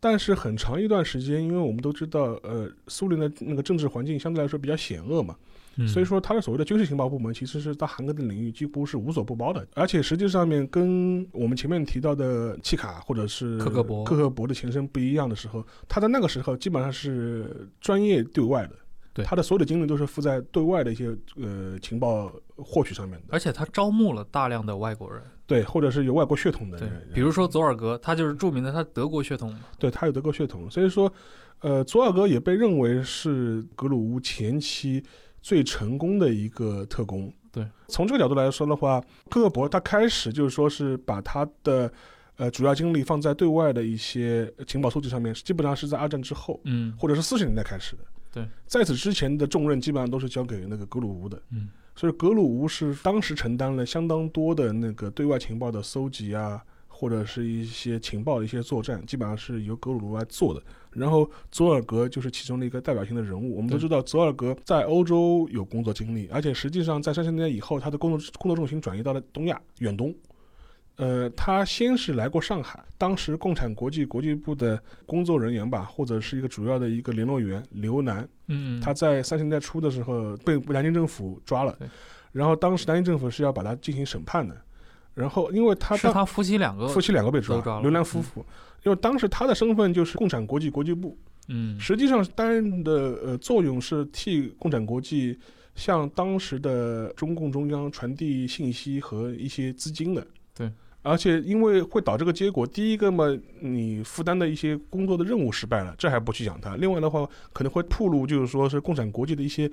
[0.04, 5.34] 但是很长一段时间，因为我们都知道，呃，苏联的那个政治环境相对来说比较险恶嘛，
[5.76, 18.76] 嗯，所以说，它的所谓的军事情报部门其实是在韩国的领域几乎是无所不包的，而且实际上面跟我们前面提到的契卡或者是克格勃克格勃的前身不一样的时候，他在那个时候基本上是专业对外的，
[19.14, 19.24] 对。
[19.24, 29.60] 它的所有的精力都是付在对外的一些呃情报获取上面的，而且他招募了大量的外国人，对，或者是有外国血统的人，，比如说佐尔格，他就是著名的他德国血统嘛。
[29.78, 31.12] 对他有德国血统，所以说，
[31.60, 35.04] 呃，佐尔格也被认为是格鲁乌前期
[35.42, 37.32] 最成功的一个特工。
[37.52, 41.92] 对，从这个角度来说的话，克格勃他开始就是说是把他的
[42.36, 48.02] 呃主要精力放在对外的一些情报搜集上面，基本上是在二战之后嗯或者是四十年代开始的。
[48.32, 51.40] 对，在此之前的重任基本上都是交给那个格鲁乌的。
[51.50, 60.62] 嗯所以格鲁乌是当时承担了相当多的那个对外情报的搜集啊，或者是一些情报的一些作战，基本上是由格鲁乌来做的。
[60.90, 63.56] 然后佐尔格就是其中的一个代表性的人物。
[63.56, 70.14] 我们都知道，佐尔格在欧洲有工作经历，而且实际上在三十年代以后，他的工作工作重心转移到了东亚远东。
[70.96, 81.76] 呃，他先是来过上海，当时共产国际国际部的工作人员吧，或者是一个主要的一个联络员刘楠，嗯，他在三十年代初的时候被南京政府抓了，
[82.30, 84.56] 然后当时南京政府是要把他进行审判的，
[85.14, 88.46] 然后因为他是他夫妻两个夫妻两个被抓抓，刘楠夫妇，
[88.84, 91.18] 因为当时他的身份就是共产国际国际部，
[91.48, 92.92] 嗯实际上担任的
[93.24, 95.36] 呃作用是替共产国际
[95.74, 100.24] 向当时的中共中央传递信息和一些资金的。
[100.54, 100.70] 对。
[101.04, 103.24] 而且因为会导这个结果，第一个嘛，
[103.60, 106.76] 你负担的一些工作的任务失败了，这还不去讲它。
[106.76, 109.70] 另外的话，可能会暴露，就是说是共产国际的一些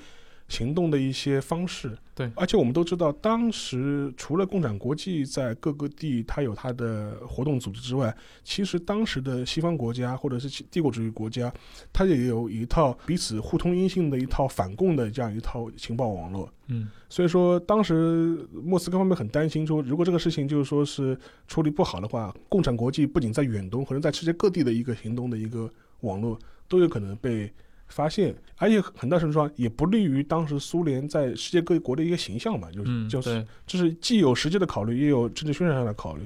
[0.51, 1.97] 行动的一些方式。
[2.13, 11.51] 对而且我们都知道，当时除了共产国际在各个地它有它的活动组织之外，其实当时的西方国家或者是其帝国主义国家，
[11.93, 16.51] 它也有一套彼此互通音信的一套反共的这样一套情报网络。
[16.67, 25.69] 嗯所以说，当时莫斯科方面很担心，说如果这个事情就是说是处理不好的话，共产国际不仅在远东，可能在世界各地的一个行动的一个
[26.01, 26.37] 网络
[26.67, 27.51] 都有可能被
[27.91, 36.21] 发现，而且很大程度上也不利于当时苏联在世界各国的一个形象嘛，就是、嗯，就是对，这是既有实际的考虑，也有政治宣传上的考虑。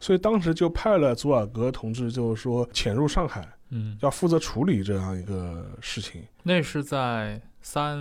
[0.00, 6.20] 所以当时就派了佐尔格同志，就是说潜入上海，嗯，要负责处理这样一个事情。
[6.42, 7.96] 那是在三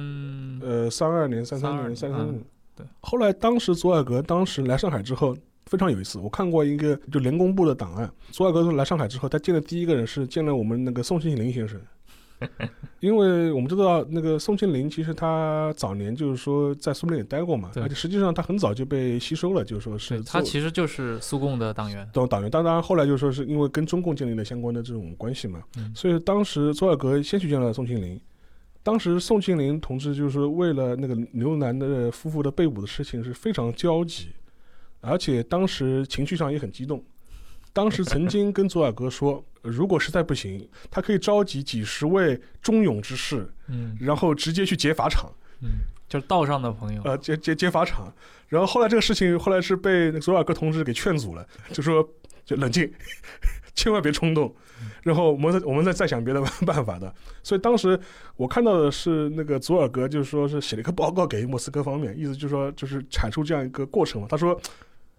[0.64, 2.43] 呃，三二年、三三年、32三三年嗯，
[2.76, 2.88] 对。
[3.01, 5.38] 后来当时佐尔格当时来上海之后，
[5.68, 6.18] 非常有意思。
[6.18, 11.80] 我看过一个就联工部的档案，佐尔格来上海之后，他见的第一个人是见了我们那个宋庆龄先生。
[13.00, 22.08] 因为我们知道，那个宋庆龄其实他早年就是说在苏联也待过嘛，而且实际上他很早就被吸收了，就是说是做他其实就是苏共的党员。
[22.14, 28.20] 党党员，当然后来就说是因为跟中共建立了相关的这种关系嘛，嗯所以当时佐尔格先去见了宋庆龄。
[28.84, 34.30] 当时宋庆龄同志就是为了那个刘楠的夫妇的被捕的事情是非常焦急，
[35.02, 37.04] 而且当时情绪上也很激动。
[37.74, 45.32] 当时曾经跟佐尔格说，如果实在不行，他可以召集几十位忠勇之士，嗯然后直接去劫法场。
[45.61, 45.69] 嗯，
[46.09, 47.01] 就是道上的朋友。
[47.03, 48.13] 呃，劫劫劫法场。
[48.49, 52.05] 然后后来这个事情后来是被那个佐尔格同志给劝阻了，就说
[52.43, 52.91] 就冷静，
[53.74, 54.53] 千万别冲动。
[55.03, 57.13] 然后我们再我们再再想别的办法的。
[57.41, 57.97] 所以当时
[58.36, 64.28] 我看到的是那个佐尔格，就是说是写了一个报告给莫斯科方面，意思就是说就是阐述这样一个过程嘛。
[64.30, 64.59] 他说。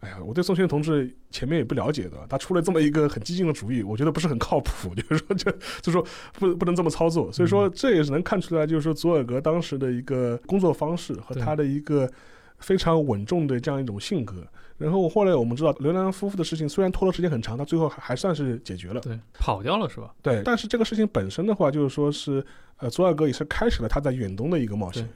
[0.02, 12.10] 哎呀，我对宋庆龄同志前面也不了解的，他出了这么一个很激进的主意，我觉得不是很靠谱， 就是说就就说不不能这么操作，所以说这也是能看出来，就是说佐尔格当时的一个工作方式和他的一个
[12.58, 14.44] 非常稳重的这样一种性格。
[14.76, 19.00] 然后后来我们知道刘兰夫妇的事情虽然拖了时间很长，他最后还还算是解决了。
[19.00, 20.12] 对，跑掉了是吧？
[20.20, 22.44] 对，但是这个事情本身的话，就是说是
[22.78, 25.10] 呃，佐尔格也是开始了他在远东的一个冒险对，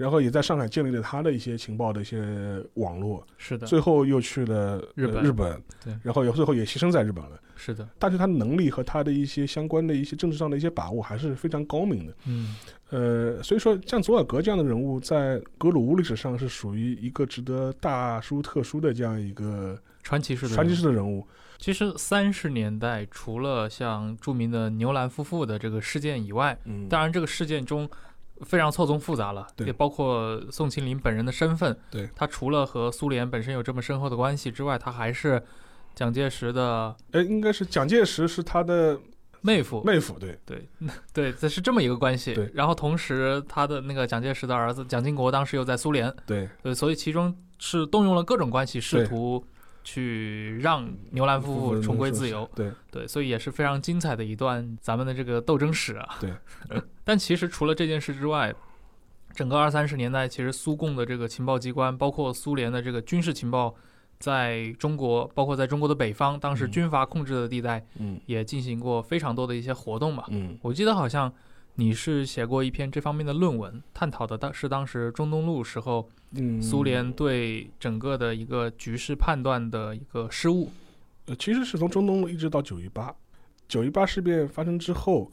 [0.00, 7.38] 然后也在上海建立了他的一些情报的一些网络，是的，最后又去了呃日本日本，对然后也最后也牺牲在日本了。
[7.54, 12.14] 是的，但是他的能力和他的一些相关的一些政治上的一些把握还是非常高明的。
[12.26, 12.56] 嗯
[12.88, 21.26] 呃，所以说像佐尔格这样的人物，在格鲁乌历史上是属于一个值得大书特书的这样一个传奇式的传奇式的人物。
[21.58, 27.86] 其实三十年代除了像著名的牛兰夫妇的这个事件以外，嗯，当然这个事件中
[28.42, 31.76] 非常错综复杂了，对也包括宋庆龄本人的身份。
[31.90, 35.42] 对他除了和苏联本身有这么深厚的关系之外，他还是
[35.94, 38.98] 蒋介石的哎，应该是蒋介石是他的
[39.42, 39.82] 妹夫。
[39.82, 40.68] 妹夫，对，对
[41.12, 42.34] 对，这是这么一个关系。
[42.34, 49.44] 对然后同时他的那个蒋介石的儿子蒋经国当时又在苏联，对，对，所以其中是动用了各种关系，试对图
[49.90, 52.48] 去让牛兰夫妇重归自由。
[52.54, 56.16] 对，对，所以也是非常精彩的一段咱们的这个斗争史啊。
[56.20, 56.32] 对，
[57.02, 58.54] 但其实除了这件事之外，
[59.34, 63.74] 整个二三十年代，其实苏共的这个情报机关，包括苏联的这个军事情报，
[64.20, 70.24] 在中国，包括在中国的北方，当时嗯军阀控制的地带，嗯也进行过非常多的一些活动吧。
[70.28, 71.32] 嗯我记得好像
[71.76, 80.70] 你是写过一篇这方面的论文，探讨的当是当时中东路时候嗯，苏联对整个的一个局势判断的一个失误。
[81.26, 83.14] 呃，其实是从中东路一直到九一八，
[83.66, 85.30] 九一八事变发生之后，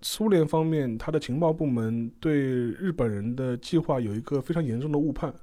[0.00, 5.34] 苏联方面他的情报部门对日本人的计划有一个非常严重的误判，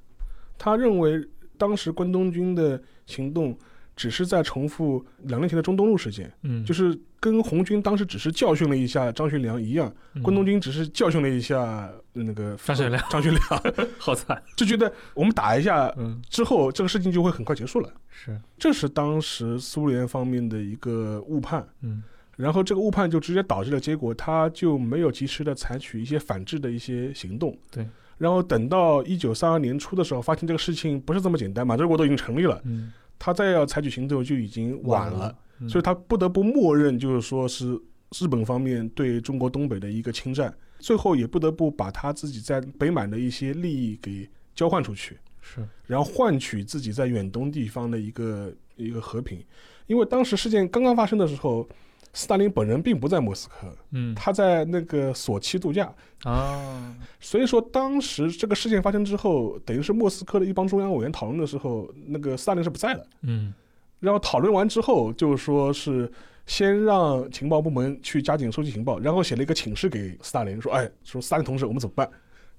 [0.58, 1.24] 他认为
[1.58, 3.58] 当时关东军的行动
[4.02, 9.94] 只是在重复两年前的中东路事件，嗯，就是是跟红军当时只是教训了一下张学良一样，
[10.24, 13.04] 关东军只是教训了一下那个嗯张学良。
[13.12, 13.40] 张学良。
[14.00, 17.94] 好惨，就觉得我们打一下嗯，之后，这个事情就会很快结束了。
[18.10, 22.02] 是，这是当时苏联方面的一个误判，嗯。
[22.38, 27.56] 然后这个误判就直接导致了结果，他就没有及时的采取一些反制的一些行动。
[27.70, 27.86] 对。
[28.18, 32.92] 然后等到一九三二年初的时候，发现这个事情不是这么简单，满洲国都已经成立了，嗯，
[33.24, 37.80] 他再要采取行动就已经晚了，，嗯所以他不得不默认，就是说是
[38.18, 45.20] 日本方面对中国东北的一个侵占，最后也不得不把他自己在北满的一些利益给交换出去。
[45.40, 49.40] 是，然后换取自己在远东地方的一个一个和平。
[49.86, 51.70] 因为当时事件刚刚发生的时候，
[52.14, 55.94] 斯大林本人并不在莫斯科，嗯他在那个索契度假。
[56.24, 63.08] 啊，所以说，当时这个事件发生之后，等于是莫斯科的一帮中央委员讨论的时候，那个斯大林是不在的。
[63.22, 63.54] 嗯
[64.00, 66.12] 然后讨论完之后，就说是
[66.48, 72.10] 先让情报部门去加紧收集情报，然后写了一个请示给斯大林，说：“哎，说斯大林同志，我们怎么办？”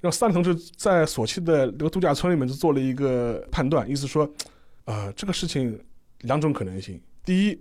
[0.01, 4.29] 让斯大林同志在索契的那个度假村里面就做了一个判断，意思说，
[4.85, 5.79] 呃，这个事情
[6.21, 7.61] 两种可能性：第一，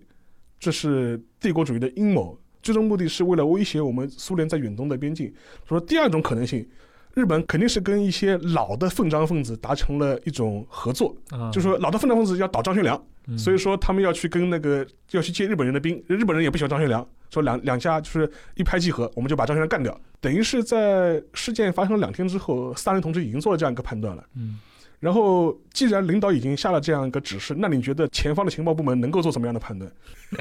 [0.62, 5.28] 这是帝国主义的阴谋，最终目的是为了威胁我们苏联在远东的边境；
[5.68, 6.66] 说第二种可能性。
[7.14, 20.00] 日本肯定是跟一些老的奉张分子达成了一种合作，啊，就说老的奉张分子要倒张学良，嗯，所以说他们要去跟那个要去借日本人的兵，日本人也不喜欢张学良，说两两家就是一拍即合，我们就把张学良干掉。
[20.22, 24.24] 等于是在事件发生了两天之后，斯大林同志已经做了这样一个判断了。
[24.38, 24.58] 嗯
[25.02, 29.92] 然后，既然领导已经下了这样一个指示，那你觉得前方的情报部门能够做什么样的判断？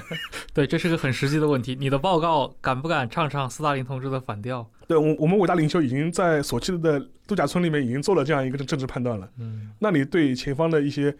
[0.52, 1.74] 对，这是个很实际的问题。
[1.74, 4.70] 你的报告敢不敢唱唱斯大林同志的反调？
[4.86, 9.26] 对我，我们伟大领袖已经在索契的度假村里面已经做了这样一个政治判断了。
[9.38, 11.16] 嗯那你对前方的一些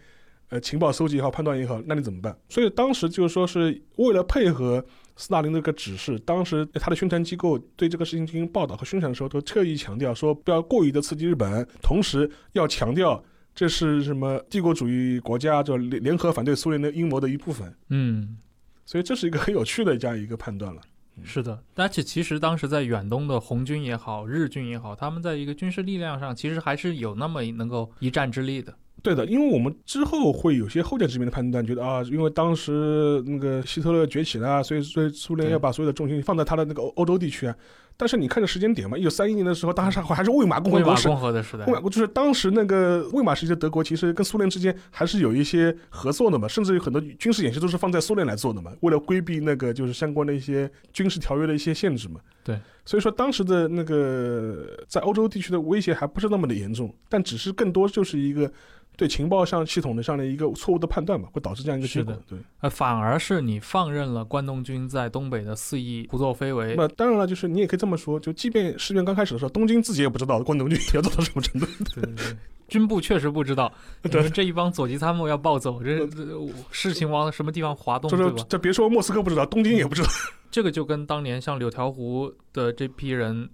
[0.49, 2.37] 呃情报搜集也好、判断也好，那你怎么办？
[2.47, 4.85] 所以当时就是说是为了配合
[5.15, 13.23] 斯大林这个指示，当时他的宣传机构对这个事情进行报道和宣传的时候，都特意强调说不要过于的刺激日本，同时要强调
[13.61, 17.71] 这是什么帝国主义国家就联联合反对苏联的阴谋的一部分。
[17.89, 18.35] 嗯，
[18.87, 20.81] 所以这是一个很有趣的这样一个判断了。
[21.23, 21.61] 是的。
[21.75, 28.73] 而且其实当时在远东的红军也好，日军也好，他们在一个军事力量上，其实还是有那么能够一战之力的。
[29.03, 37.55] 对的，因为我们之后会有些后见之明的判断，觉得啊，因为当时那个希特勒崛起了，所以所以苏联要把所有的重心放在他的那个欧欧洲地区啊。
[38.01, 52.19] 但是你看着时间点嘛，一九三一年的时候，当时还是魏玛共和国时，魏玛共和的时代魏，玛就是当时那个魏玛时期的德国，其实跟苏联之间还是有一些合作的嘛，甚至有很多军事演习都是放在苏联来做的嘛，为了规避那个就是相关的一些军事条约的一些限制嘛。
[52.43, 58.51] 对，所以说当时的那个在欧洲地区的威胁还不是那么的严重，但只是更多就是一个
[58.97, 62.15] 对情报上系统的上的一个错误的判断嘛，会导致这样一个结果。
[62.27, 66.75] 对，呃，反而是你放任了关东军在东北的肆意胡作非为。
[66.75, 71.67] 那当然了，就是你也可以这么说，就即便事变刚开始的时候，东京自己也不知道关东军要做到什么程度。
[71.95, 72.37] 对对对，
[72.67, 73.71] 军部确实不知道，
[74.03, 76.25] 你对们这一帮左级参谋要暴走，这这
[76.71, 78.45] 事情往什么地方滑动，就是对吧？
[78.49, 80.09] 这别说莫斯科不知道，东京也不知道。
[80.51, 83.49] 这个就跟当年像柳条湖的这批人，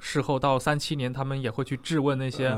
[0.00, 2.48] 事后到三七年，他们也会去质问那些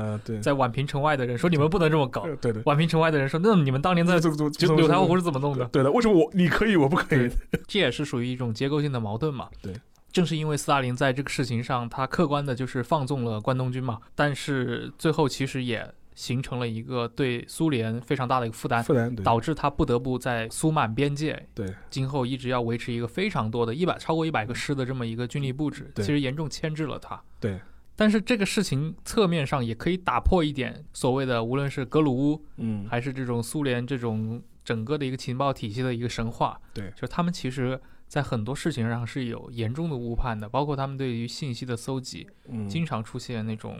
[0.41, 2.21] 在宛平城外的人，说你们不能这么搞。
[2.23, 2.63] 对对的。
[2.63, 5.65] 宛平城外的人说，那你们当年在柳条湖是怎么弄的？
[5.65, 7.29] 对的，为什么我你可以我不可以？
[7.67, 9.49] 这也是属于一种结构性的矛盾嘛。
[9.61, 9.73] 对。
[10.11, 27.19] 正是因为斯大林在这个事情上，他客观的就是放纵了关东军嘛，但是最后其实也形成了一个对苏联非常大的一个负担，负担导致他不得不在苏满边界，对今后一直要维持一个非常多的一百超过一百个师的这么一个军力布置，其实严重牵制了他。
[27.39, 27.59] 对，
[27.95, 37.79] 但是这个事情侧面上也可以打破一点所谓的，无论是格鲁乌嗯，还是这种苏联这种整个的一个情报体系的一个神话，对就是他们其实
[38.11, 43.79] 在很多事情上是有严重的误判的，包括他们对于信息的搜集，嗯，经常出现那种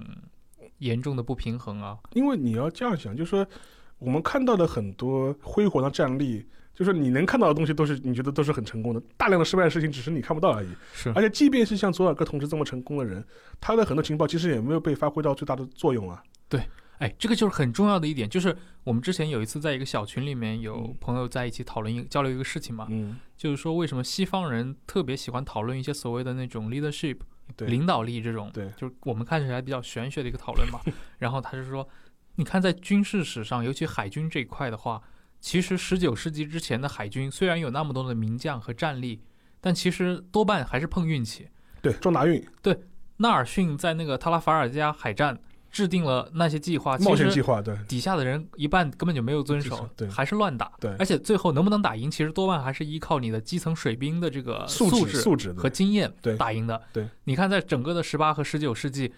[0.77, 1.99] 严重的不平衡啊。
[2.13, 3.45] 因为你要这样想，就是说
[3.99, 6.47] 我们看到的很多辉煌的战例。
[6.73, 10.69] 就是你能看到的东西都是你觉得都是很成功的，大量的失败的事情只是你看不到而已。
[10.93, 13.23] 是而且即便是像佐尔格同志这么成功的人，
[13.59, 16.23] 他的很多情报其实也没有被发挥到最大的作用啊。
[17.01, 20.95] 哎，这个就是很重要的一点，就是我们之前有一次在一个小群里面有嗯。
[21.01, 27.17] 朋友在一起讨论一个交流一个事情嘛，嗯，就是说为什么西方人特别喜欢讨论一些所谓的那种 leadership
[27.57, 28.69] 对，领导力这种，对。
[28.77, 30.79] 就是我们看起来比较玄学的一个讨论嘛。
[31.17, 31.87] 然后他就说，
[32.35, 35.01] 你看在军事史上，尤其海军这一块的话，
[35.39, 39.23] 其实十九世纪之前的海军虽然有那么多的名将和战力，
[39.59, 41.47] 但其实多半还是碰运气。
[41.81, 42.79] 对，撞大运，对
[43.17, 45.39] 纳尔逊在那个特拉法尔加海战，
[45.71, 47.75] 制定了那些计划，冒其实险计划，对。
[47.87, 50.07] 底下的人一半根本就没有遵守，对。
[50.09, 50.71] 还是乱打。
[50.79, 50.93] 对。
[50.99, 56.35] 而且最后能不能打赢，其实多半还是依靠你的基层水兵的这个素质质素质和经验对。
[56.35, 56.81] 打赢的。
[56.91, 59.13] 对，你看，在整个的十八和十九世纪，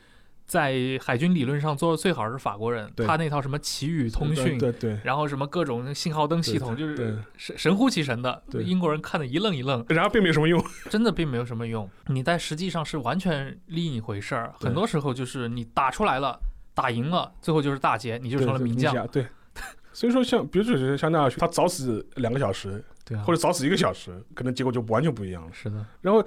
[0.45, 11.89] 在海军理论上做的最好是法国人，他那套什么旗语通讯，对对然后什么各种信号灯系统，就是神神乎其神的，对英国人看的一愣一愣，然后并没有什么用， 真的并没有什么用。
[12.07, 16.39] 你在实际上是完全另一回事儿，很多时候就是你打出来了，
[16.75, 19.25] 打赢了，最后就是大捷，你就成了名将。，对。
[19.93, 25.49] 所以说像，比如说像那样，他早死两个小时，对啊，或者早死一个小时，可能结果就完全不一样了。
[25.53, 26.25] 是的，然后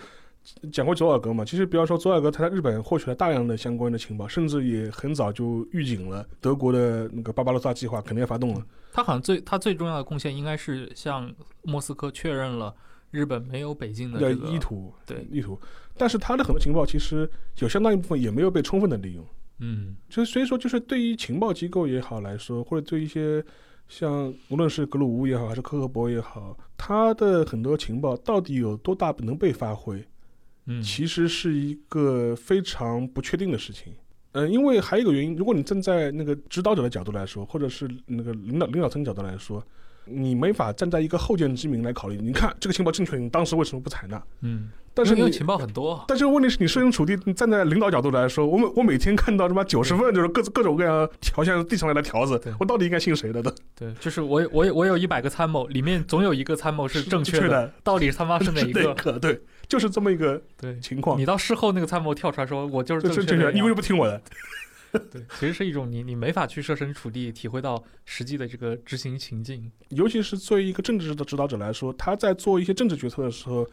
[0.72, 8.66] 讲过佐尔格嘛，其实比方说佐尔格他在日本获取了大量的相关的情报，甚至也很早就预警了德国的那个巴巴罗萨计划肯定要发动了。
[8.92, 11.32] 他好像最他最重要的贡献应该是向
[11.62, 12.74] 莫斯科确认了
[13.10, 15.58] 日本没有北京的的这个意图，对意图，
[15.96, 17.28] 但是他的很多情报其实
[17.58, 19.24] 有相当一部分也没有被充分的利用。
[19.58, 23.42] 嗯就是所以说，就是对于情报机构也好来说，或者对一些
[23.88, 30.06] 像无论是格鲁乌也好，还是科赫伯也好，他的很多情报到底有多大能被发挥，
[30.66, 33.92] 嗯，其实是一个非常不确定的事情。
[34.32, 39.64] 嗯，因为还有一个原因，如果你站在那个指导者的角度来说，或者是那个领导领导层角度来说，
[40.04, 42.18] 你没法站在一个后见之明来考虑。
[42.20, 44.22] 你看这个情报正确，你当时为什么不采纳？
[44.42, 53.42] 嗯，但是你因为情报很多，但是问题是你设身处地你站在领导角度来说，我每我每天看到他妈九十份就是各各种各样的条线递上来的条子，我到底应该信谁的？
[53.42, 58.72] 都对，就是我有我有我有一百个参谋，里面总有一个参谋是正确的，的，到底他妈是哪一？
[58.72, 59.18] 个？
[59.18, 61.24] 对，就是这么一个对，情况你。
[61.24, 64.20] 到事后那个参谋跳出来说我就是这正确的，你为什么不听我的？
[65.10, 69.70] 对，其实是一种你你没法去设身处地体会到实际的这个执行情境。
[69.90, 73.68] 尤其是作为一个政治的指导者来说，他在做一些政治决策的时候，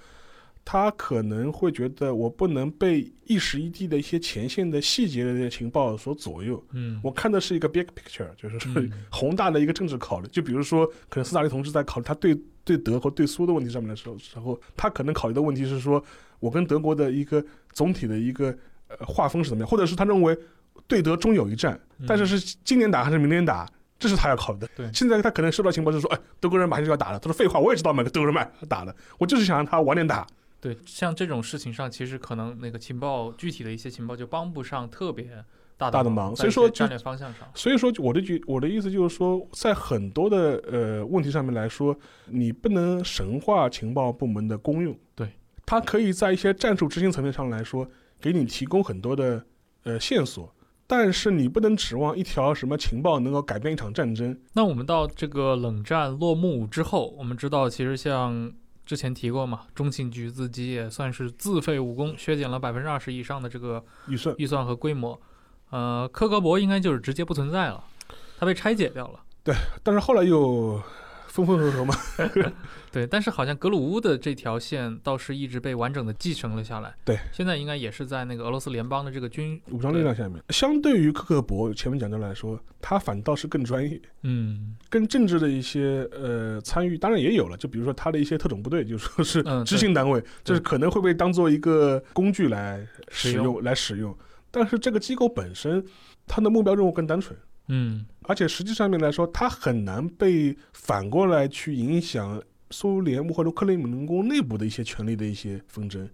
[0.66, 6.62] 他可能会觉得我不能被一时一地的一些前线的细节的这些情报所左右。
[6.72, 10.28] 嗯，我看的是一个 big picture，就是嗯 宏大的一个政治考虑。
[10.30, 16.04] 就比如说，可能斯大林同志在考虑他对对德和对苏的问题上面的时候，时候他可能考虑的问题是说，
[16.40, 18.56] 我跟德国的一个总体的一个
[18.88, 20.38] 呃画风是怎么样，或者是他认为
[20.88, 24.70] 对德终有一战，但是是今年打还是明年打，这是他要考虑的。
[24.76, 27.20] 对现在他可能收到情报就是说，哎，德国人马上就要打了。
[27.20, 30.26] 他说废话，我也知道每个德国人马上打了，我就是想让他晚点打。
[30.60, 35.44] 对，像这种事情上，其实可能那个情报具体的一些情报就帮不上特别
[35.92, 41.96] 大大的忙，忙所以说就战略方向上，所以说，我的句我的意思就是说，在很多的呃问题上面来说，
[42.28, 44.98] 你不能神化情报部门的功用。
[45.16, 45.30] 对，
[45.66, 47.88] 它可以在一些战术执行层面上来说，
[48.20, 49.46] 给你提供很多的
[49.84, 50.54] 呃线索，
[50.88, 54.38] 但是你不能指望一条什么情报能够改变一场战争。
[54.54, 58.52] 那我们到这个冷战落幕之后，我们知道，其实像
[58.86, 65.20] 之前提过嘛，中情局自己也算是自废武功，削减了百分之二十以上的这个预算预算和规模。
[65.74, 67.84] 呃，科格博应该就是直接不存在了，
[68.38, 69.20] 它被拆解掉了。
[69.44, 70.80] 对但是后来又
[71.28, 71.96] 分分合合嘛，
[72.94, 76.94] 对，但是好像格鲁乌的这条线倒是一直被完整的继承了下来。
[77.04, 84.00] 对，现在应该也是在那个俄罗斯联邦的这个军，武装力量下面，相对于克格勃前面讲的来说，他反倒是更专业。
[84.22, 87.58] 嗯，跟政治的一些呃参与，当然也有了。
[87.58, 94.16] 就比如说他的一些特种部队，就说是嗯执行单位，就是可能会被当做一个工具来使用来使用。
[94.56, 95.84] 但是这个机构本身，
[96.28, 97.36] 它的目标任务更单纯，
[97.70, 102.40] 嗯，而且实际上面来说，它很难被反过来去影响
[102.70, 106.08] 苏联或者克里姆林宫内部的一些权力的一些纷争。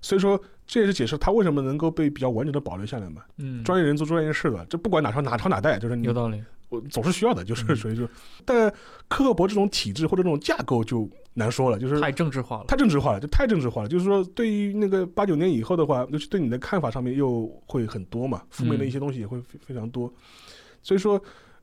[0.00, 3.22] 所以说，这也是解释他为什么能够被比较完整的保留下来嘛。
[3.36, 6.42] 嗯，专业人做专业事的，这不管哪朝哪朝哪代，就是你有道理。
[6.70, 8.08] 我总是需要的，就是嗯属于说，
[8.44, 8.70] 但
[9.08, 11.08] 克格勃这种体制或者这种架构就
[11.38, 12.64] 难说了，就是太政治化了。
[12.66, 13.88] 太政治化了，就太政治化了。
[13.88, 20.12] 就是说，对于那个八九年以后的话，尤其对你的看法上面又会很多嘛，负面的一些东西也会非非常多。
[20.82, 21.22] 所以说，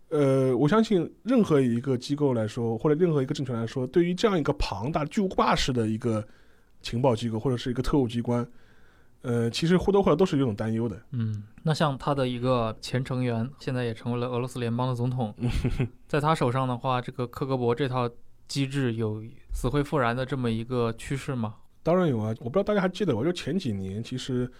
[0.09, 6.25] 呃，我相信任何一个机构来说，或者任何一个政权来说，对于这样一个庞大巨无霸式的一个
[6.81, 8.47] 情报机构或者是一个特务机关，
[9.23, 11.01] 呃，其实或多或少都是有种担忧的。
[11.11, 15.33] 嗯，那像他的一个前成员，现在也成为了俄罗斯联邦的总统，
[16.07, 18.09] 在他手上的话，这个克格勃这套
[18.47, 19.23] 机制有
[19.55, 21.55] 死灰复燃的这么一个趋势吗？
[21.81, 24.51] 当然有啊，我不知道大家还记得，我就前几年其实，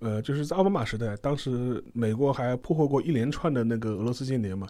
[0.00, 4.66] 呃，就是在奥巴马时代，当时美国还破获过一连串的那个俄罗斯间谍嘛，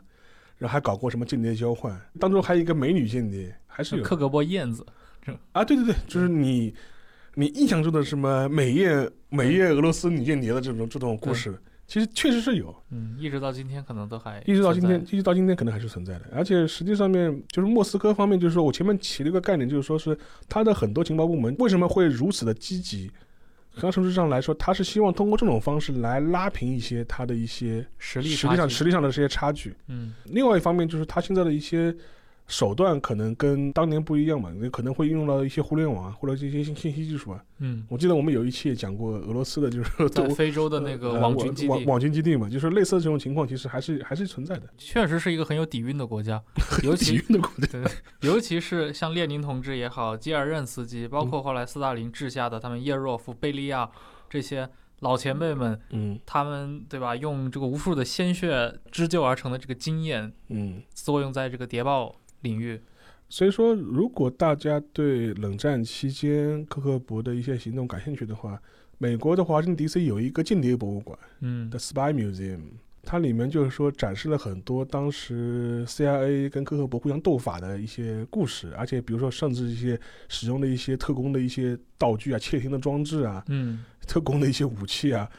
[0.58, 4.02] 然后还搞过什么间谍交换，当中还有一个美女间谍，还是有。
[4.04, 4.84] 克格勃燕子，
[5.52, 6.74] 啊，对对对，就是你
[7.34, 11.58] 你印象中的什么美艳美艳俄罗斯女间谍的这种这种故事，
[11.92, 16.22] 其实确实是有，嗯，一直到今天可能都还一直到今天，一直到今天可能还是存在的。
[16.34, 20.16] 而且实际上面，就是莫斯科方面，就是说我前面提了一个概念，就是说是
[20.48, 23.12] 他的很多情报部门为什么会如此的积极，
[23.74, 29.74] 从实质上来说，他是希望通过这种方式来拉平一些他的一些实力实力上实力上的这些差距。
[29.88, 31.94] 嗯另外一方面就是他现在的一些
[32.48, 37.42] 手段可能跟当年不一样嘛，也可能会运用到一些互联网啊，或者这些信信息技术啊。
[37.58, 44.68] 嗯，我记得我们有一期也讲过俄罗斯的，就是在 非洲的那个呃网军基地，网网军基地嘛，就是类似的这种情况，其实还是还是存在的。
[44.76, 46.42] 确实是一个很有底蕴的国家，
[46.84, 47.84] 尤体其育的国家，对，
[48.28, 53.88] 尤其是像列宁同志也好，基尔任斯基，包括后来斯大林治下的他们叶若夫、贝利亚
[54.28, 54.68] 这些
[55.00, 57.16] 老前辈们，嗯他们对吧？
[57.16, 60.82] 用这个无数的鲜血织就而成的这个经验，嗯。
[60.94, 62.80] 作用在这个谍报领域。
[63.28, 68.60] 所以说，如果大家对冷战期间科克伯的一些行动感兴趣的话，
[68.98, 72.60] 美国的华盛顿 DC 有一个间谍博物馆嗯，The Spy Museum，
[73.02, 83.84] 它里面就是说展示了很多当时 CIA 跟科克伯互相斗法的一些故事，而且比如说甚至一些使用的一些特工的一些道具啊、窃听的装置啊、嗯。
[84.06, 85.30] 特工的一些武器啊，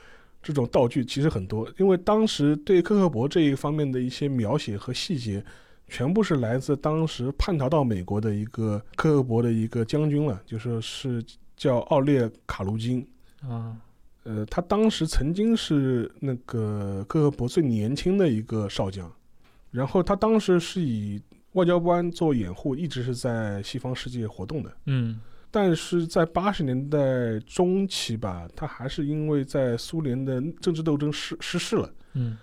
[0.41, 5.43] 这种道具其实很多，因为当时对科克伯这一方面的一些描写和细节，
[5.93, 11.23] 全部是来自当时叛逃到美国的一个克格勃的一个将军了，就说是
[11.55, 13.07] 叫奥列卡卢金。
[13.47, 13.77] 啊
[14.23, 19.11] 呃，他当时曾经是那个克格勃最年轻的一个少将，
[19.69, 21.21] 然后他当时是以
[21.51, 24.75] 外交官做掩护，一直是在西方世界活动的。
[24.87, 25.21] 嗯
[25.51, 32.35] 但是在八十年代中期吧，他还是因为在苏联的政治斗争失失势了，嗯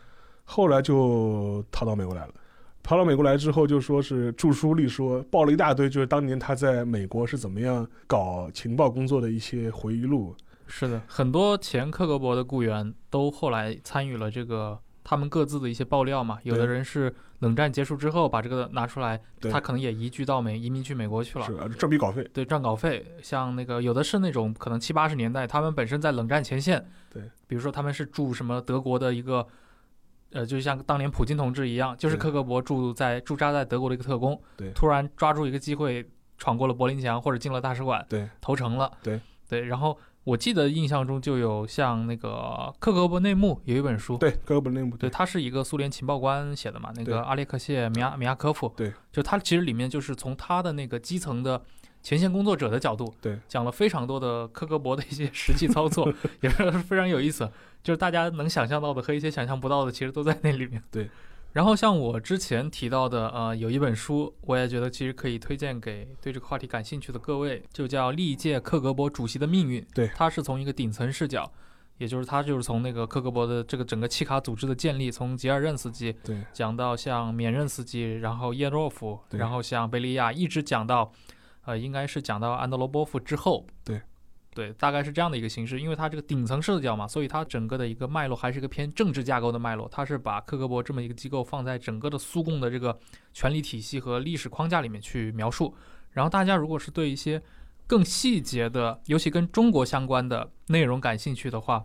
[0.45, 2.35] 后来就逃到美国来了。
[2.83, 10.35] 逃到美国来之后，就说是著书立说，报了一大堆，就是当年他在美国是怎么样搞情报工作的一些回忆录。
[10.67, 16.39] 是的，很多前克格勃的雇员都后来参与了这个他们各自的一些爆料嘛。
[16.43, 19.21] 有的人是冷战结束之后把这个拿出来，
[19.51, 21.45] 他可能也移居到美移民去美国去了。
[21.45, 29.45] 是啊赚笔稿费，对赚稿费，像那个有的是那种可能七八十年代，他们本身在冷战前线，对，比如说他们是驻什么德国的一个，
[30.33, 32.21] 呃，就像当年普京同志一样，就是对。
[32.21, 34.71] 克格勃驻在驻扎在德国的一个特工，对。
[34.73, 36.09] 突然抓住一个机会
[36.39, 39.21] 闯过了柏林墙或者进了大使馆，对，投诚了，对。
[39.49, 51.61] 对，然后我记得印象中就有像那个克格勃内幕有一本书，对，克格勃内幕，对，他是一个苏联情报官写的嘛，那个阿列克谢米亚米亚科夫，对，就他其实里面就是从他的那个基层的
[52.01, 56.09] 前线工作者的角度，对，讲了非常多的科格勃的一些实际操作，
[56.43, 57.51] 也是非常有意思，
[57.83, 60.83] 就是大家能想象到的和一些想象不到的，其实都在那里面。
[60.91, 61.09] 对。
[61.53, 69.83] 然后像我之前提到的，呃，有一本书，我也觉得其实可以推荐给对这个话题感兴趣的各位，就叫《历届克格勃主席的命运》。
[69.93, 71.51] 对它是从一个顶层视角，
[71.99, 81.11] 也就是他就是从那个克格勃的这个整个契卡组织的建立，从吉尔任斯基对，讲到像缅任斯基，然后叶诺夫，对然后像贝利亚，一直讲到，
[81.65, 83.67] 呃，应该是讲到安德罗波夫之后。
[83.85, 84.01] 对，
[84.53, 92.99] 对，大概是这样的一个形式，因为它这个顶层视角嘛，所以它整个的一个脉络还是一个偏政治架构的脉络，它是把克格勃这么一个机构放在整个的苏共的这个
[93.33, 95.75] 权力体系和历史框架里面去描述。
[96.11, 97.41] 然后大家如果是对一些
[97.87, 101.85] 更细节的，尤其跟中国相关的内容感兴趣的话，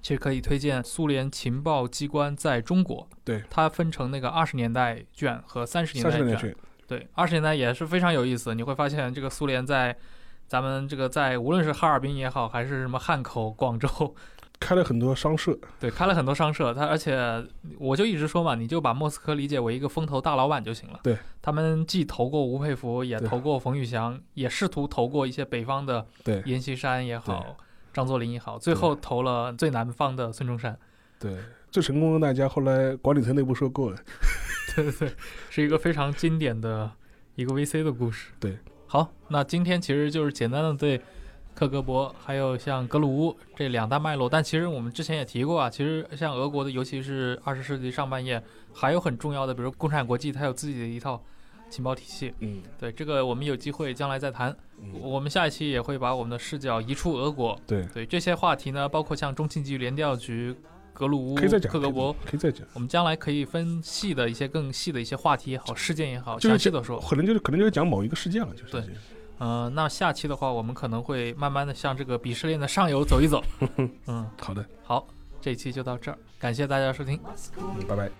[0.00, 3.08] 其实可以推荐《苏联情报机关在中国》。
[3.24, 6.18] 对，它分成那个二十年代卷和三十年代卷。
[6.20, 8.54] 三十年去，对，二十年代也是非常有意思。
[8.54, 9.96] 你会发现，这个苏联在
[10.50, 13.88] 咱们这个在无论是哈尔滨也好，还是什么汉口、广州，
[14.58, 16.74] 开了很多商社，对，开了很多商社。
[16.74, 17.46] 他而且
[17.78, 20.98] 我就一直说嘛，你就把莫斯科理解为一个风投大老板就行了。
[21.04, 27.56] 对，他们既投过吴佩孚，也投过冯玉祥，也试图投过一些北方的对阎锡山也好，
[27.92, 30.76] 张作霖也好，最后投了最南方的孙中山。
[31.20, 31.36] 对，
[31.70, 33.96] 最成功的那家后来管理层内部收购了，
[34.74, 35.14] 对对对，
[35.48, 36.90] 是一个非常经典的
[37.36, 38.32] 一个 VC 的故事。
[38.40, 38.58] 对，
[38.92, 41.00] 好，那今天其实就是简单的对
[41.54, 48.42] 克格勃还有像格鲁乌这两大脉络，但其实我们之前也提过啊，其实像俄国的，尤其是二十世纪上半叶，
[48.74, 51.22] 还有很重要的，比如共产国际，它有自己的一套
[51.68, 52.34] 情报体系。
[52.40, 54.50] 嗯对，这个我们有机会将来再谈。
[54.80, 57.56] 嗯，我们下一期也会把我们的视角移出俄国。
[57.68, 60.52] 对，对这些话题呢，包括像中情局、联调局、
[61.00, 67.00] 格鲁乌、可以再讲，克格勃，可以再讲，我们将来可以分细的一些更细的一些话题也好，事件也好，就是详细的说。
[67.00, 68.96] 可能就是可能就是讲某一个事件了，就是对这样
[69.38, 73.42] 呃，那下期的话，我们可能会慢慢的向这个鄙视链的上游走一走。
[74.06, 75.08] 嗯，好的，好，
[75.40, 77.18] 这一期就到这儿，感谢大家收听。
[77.56, 78.10] 嗯，拜拜。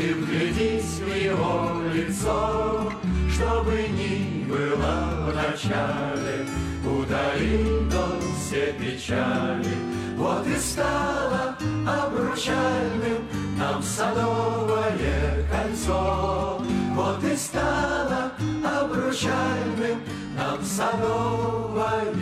[0.00, 2.90] Ты вглядись в его лицо,
[3.30, 6.46] Чтобы ни было в начале,
[6.86, 9.76] Удалит он все печали.
[10.16, 11.54] Вот и стало
[11.86, 13.28] обручальным
[13.58, 16.62] нам садовое кольцо.
[16.94, 18.32] Вот и стало
[18.64, 20.00] обручальным
[20.34, 22.14] нам садовое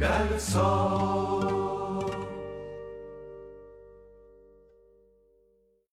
[0.00, 1.27] кольцо.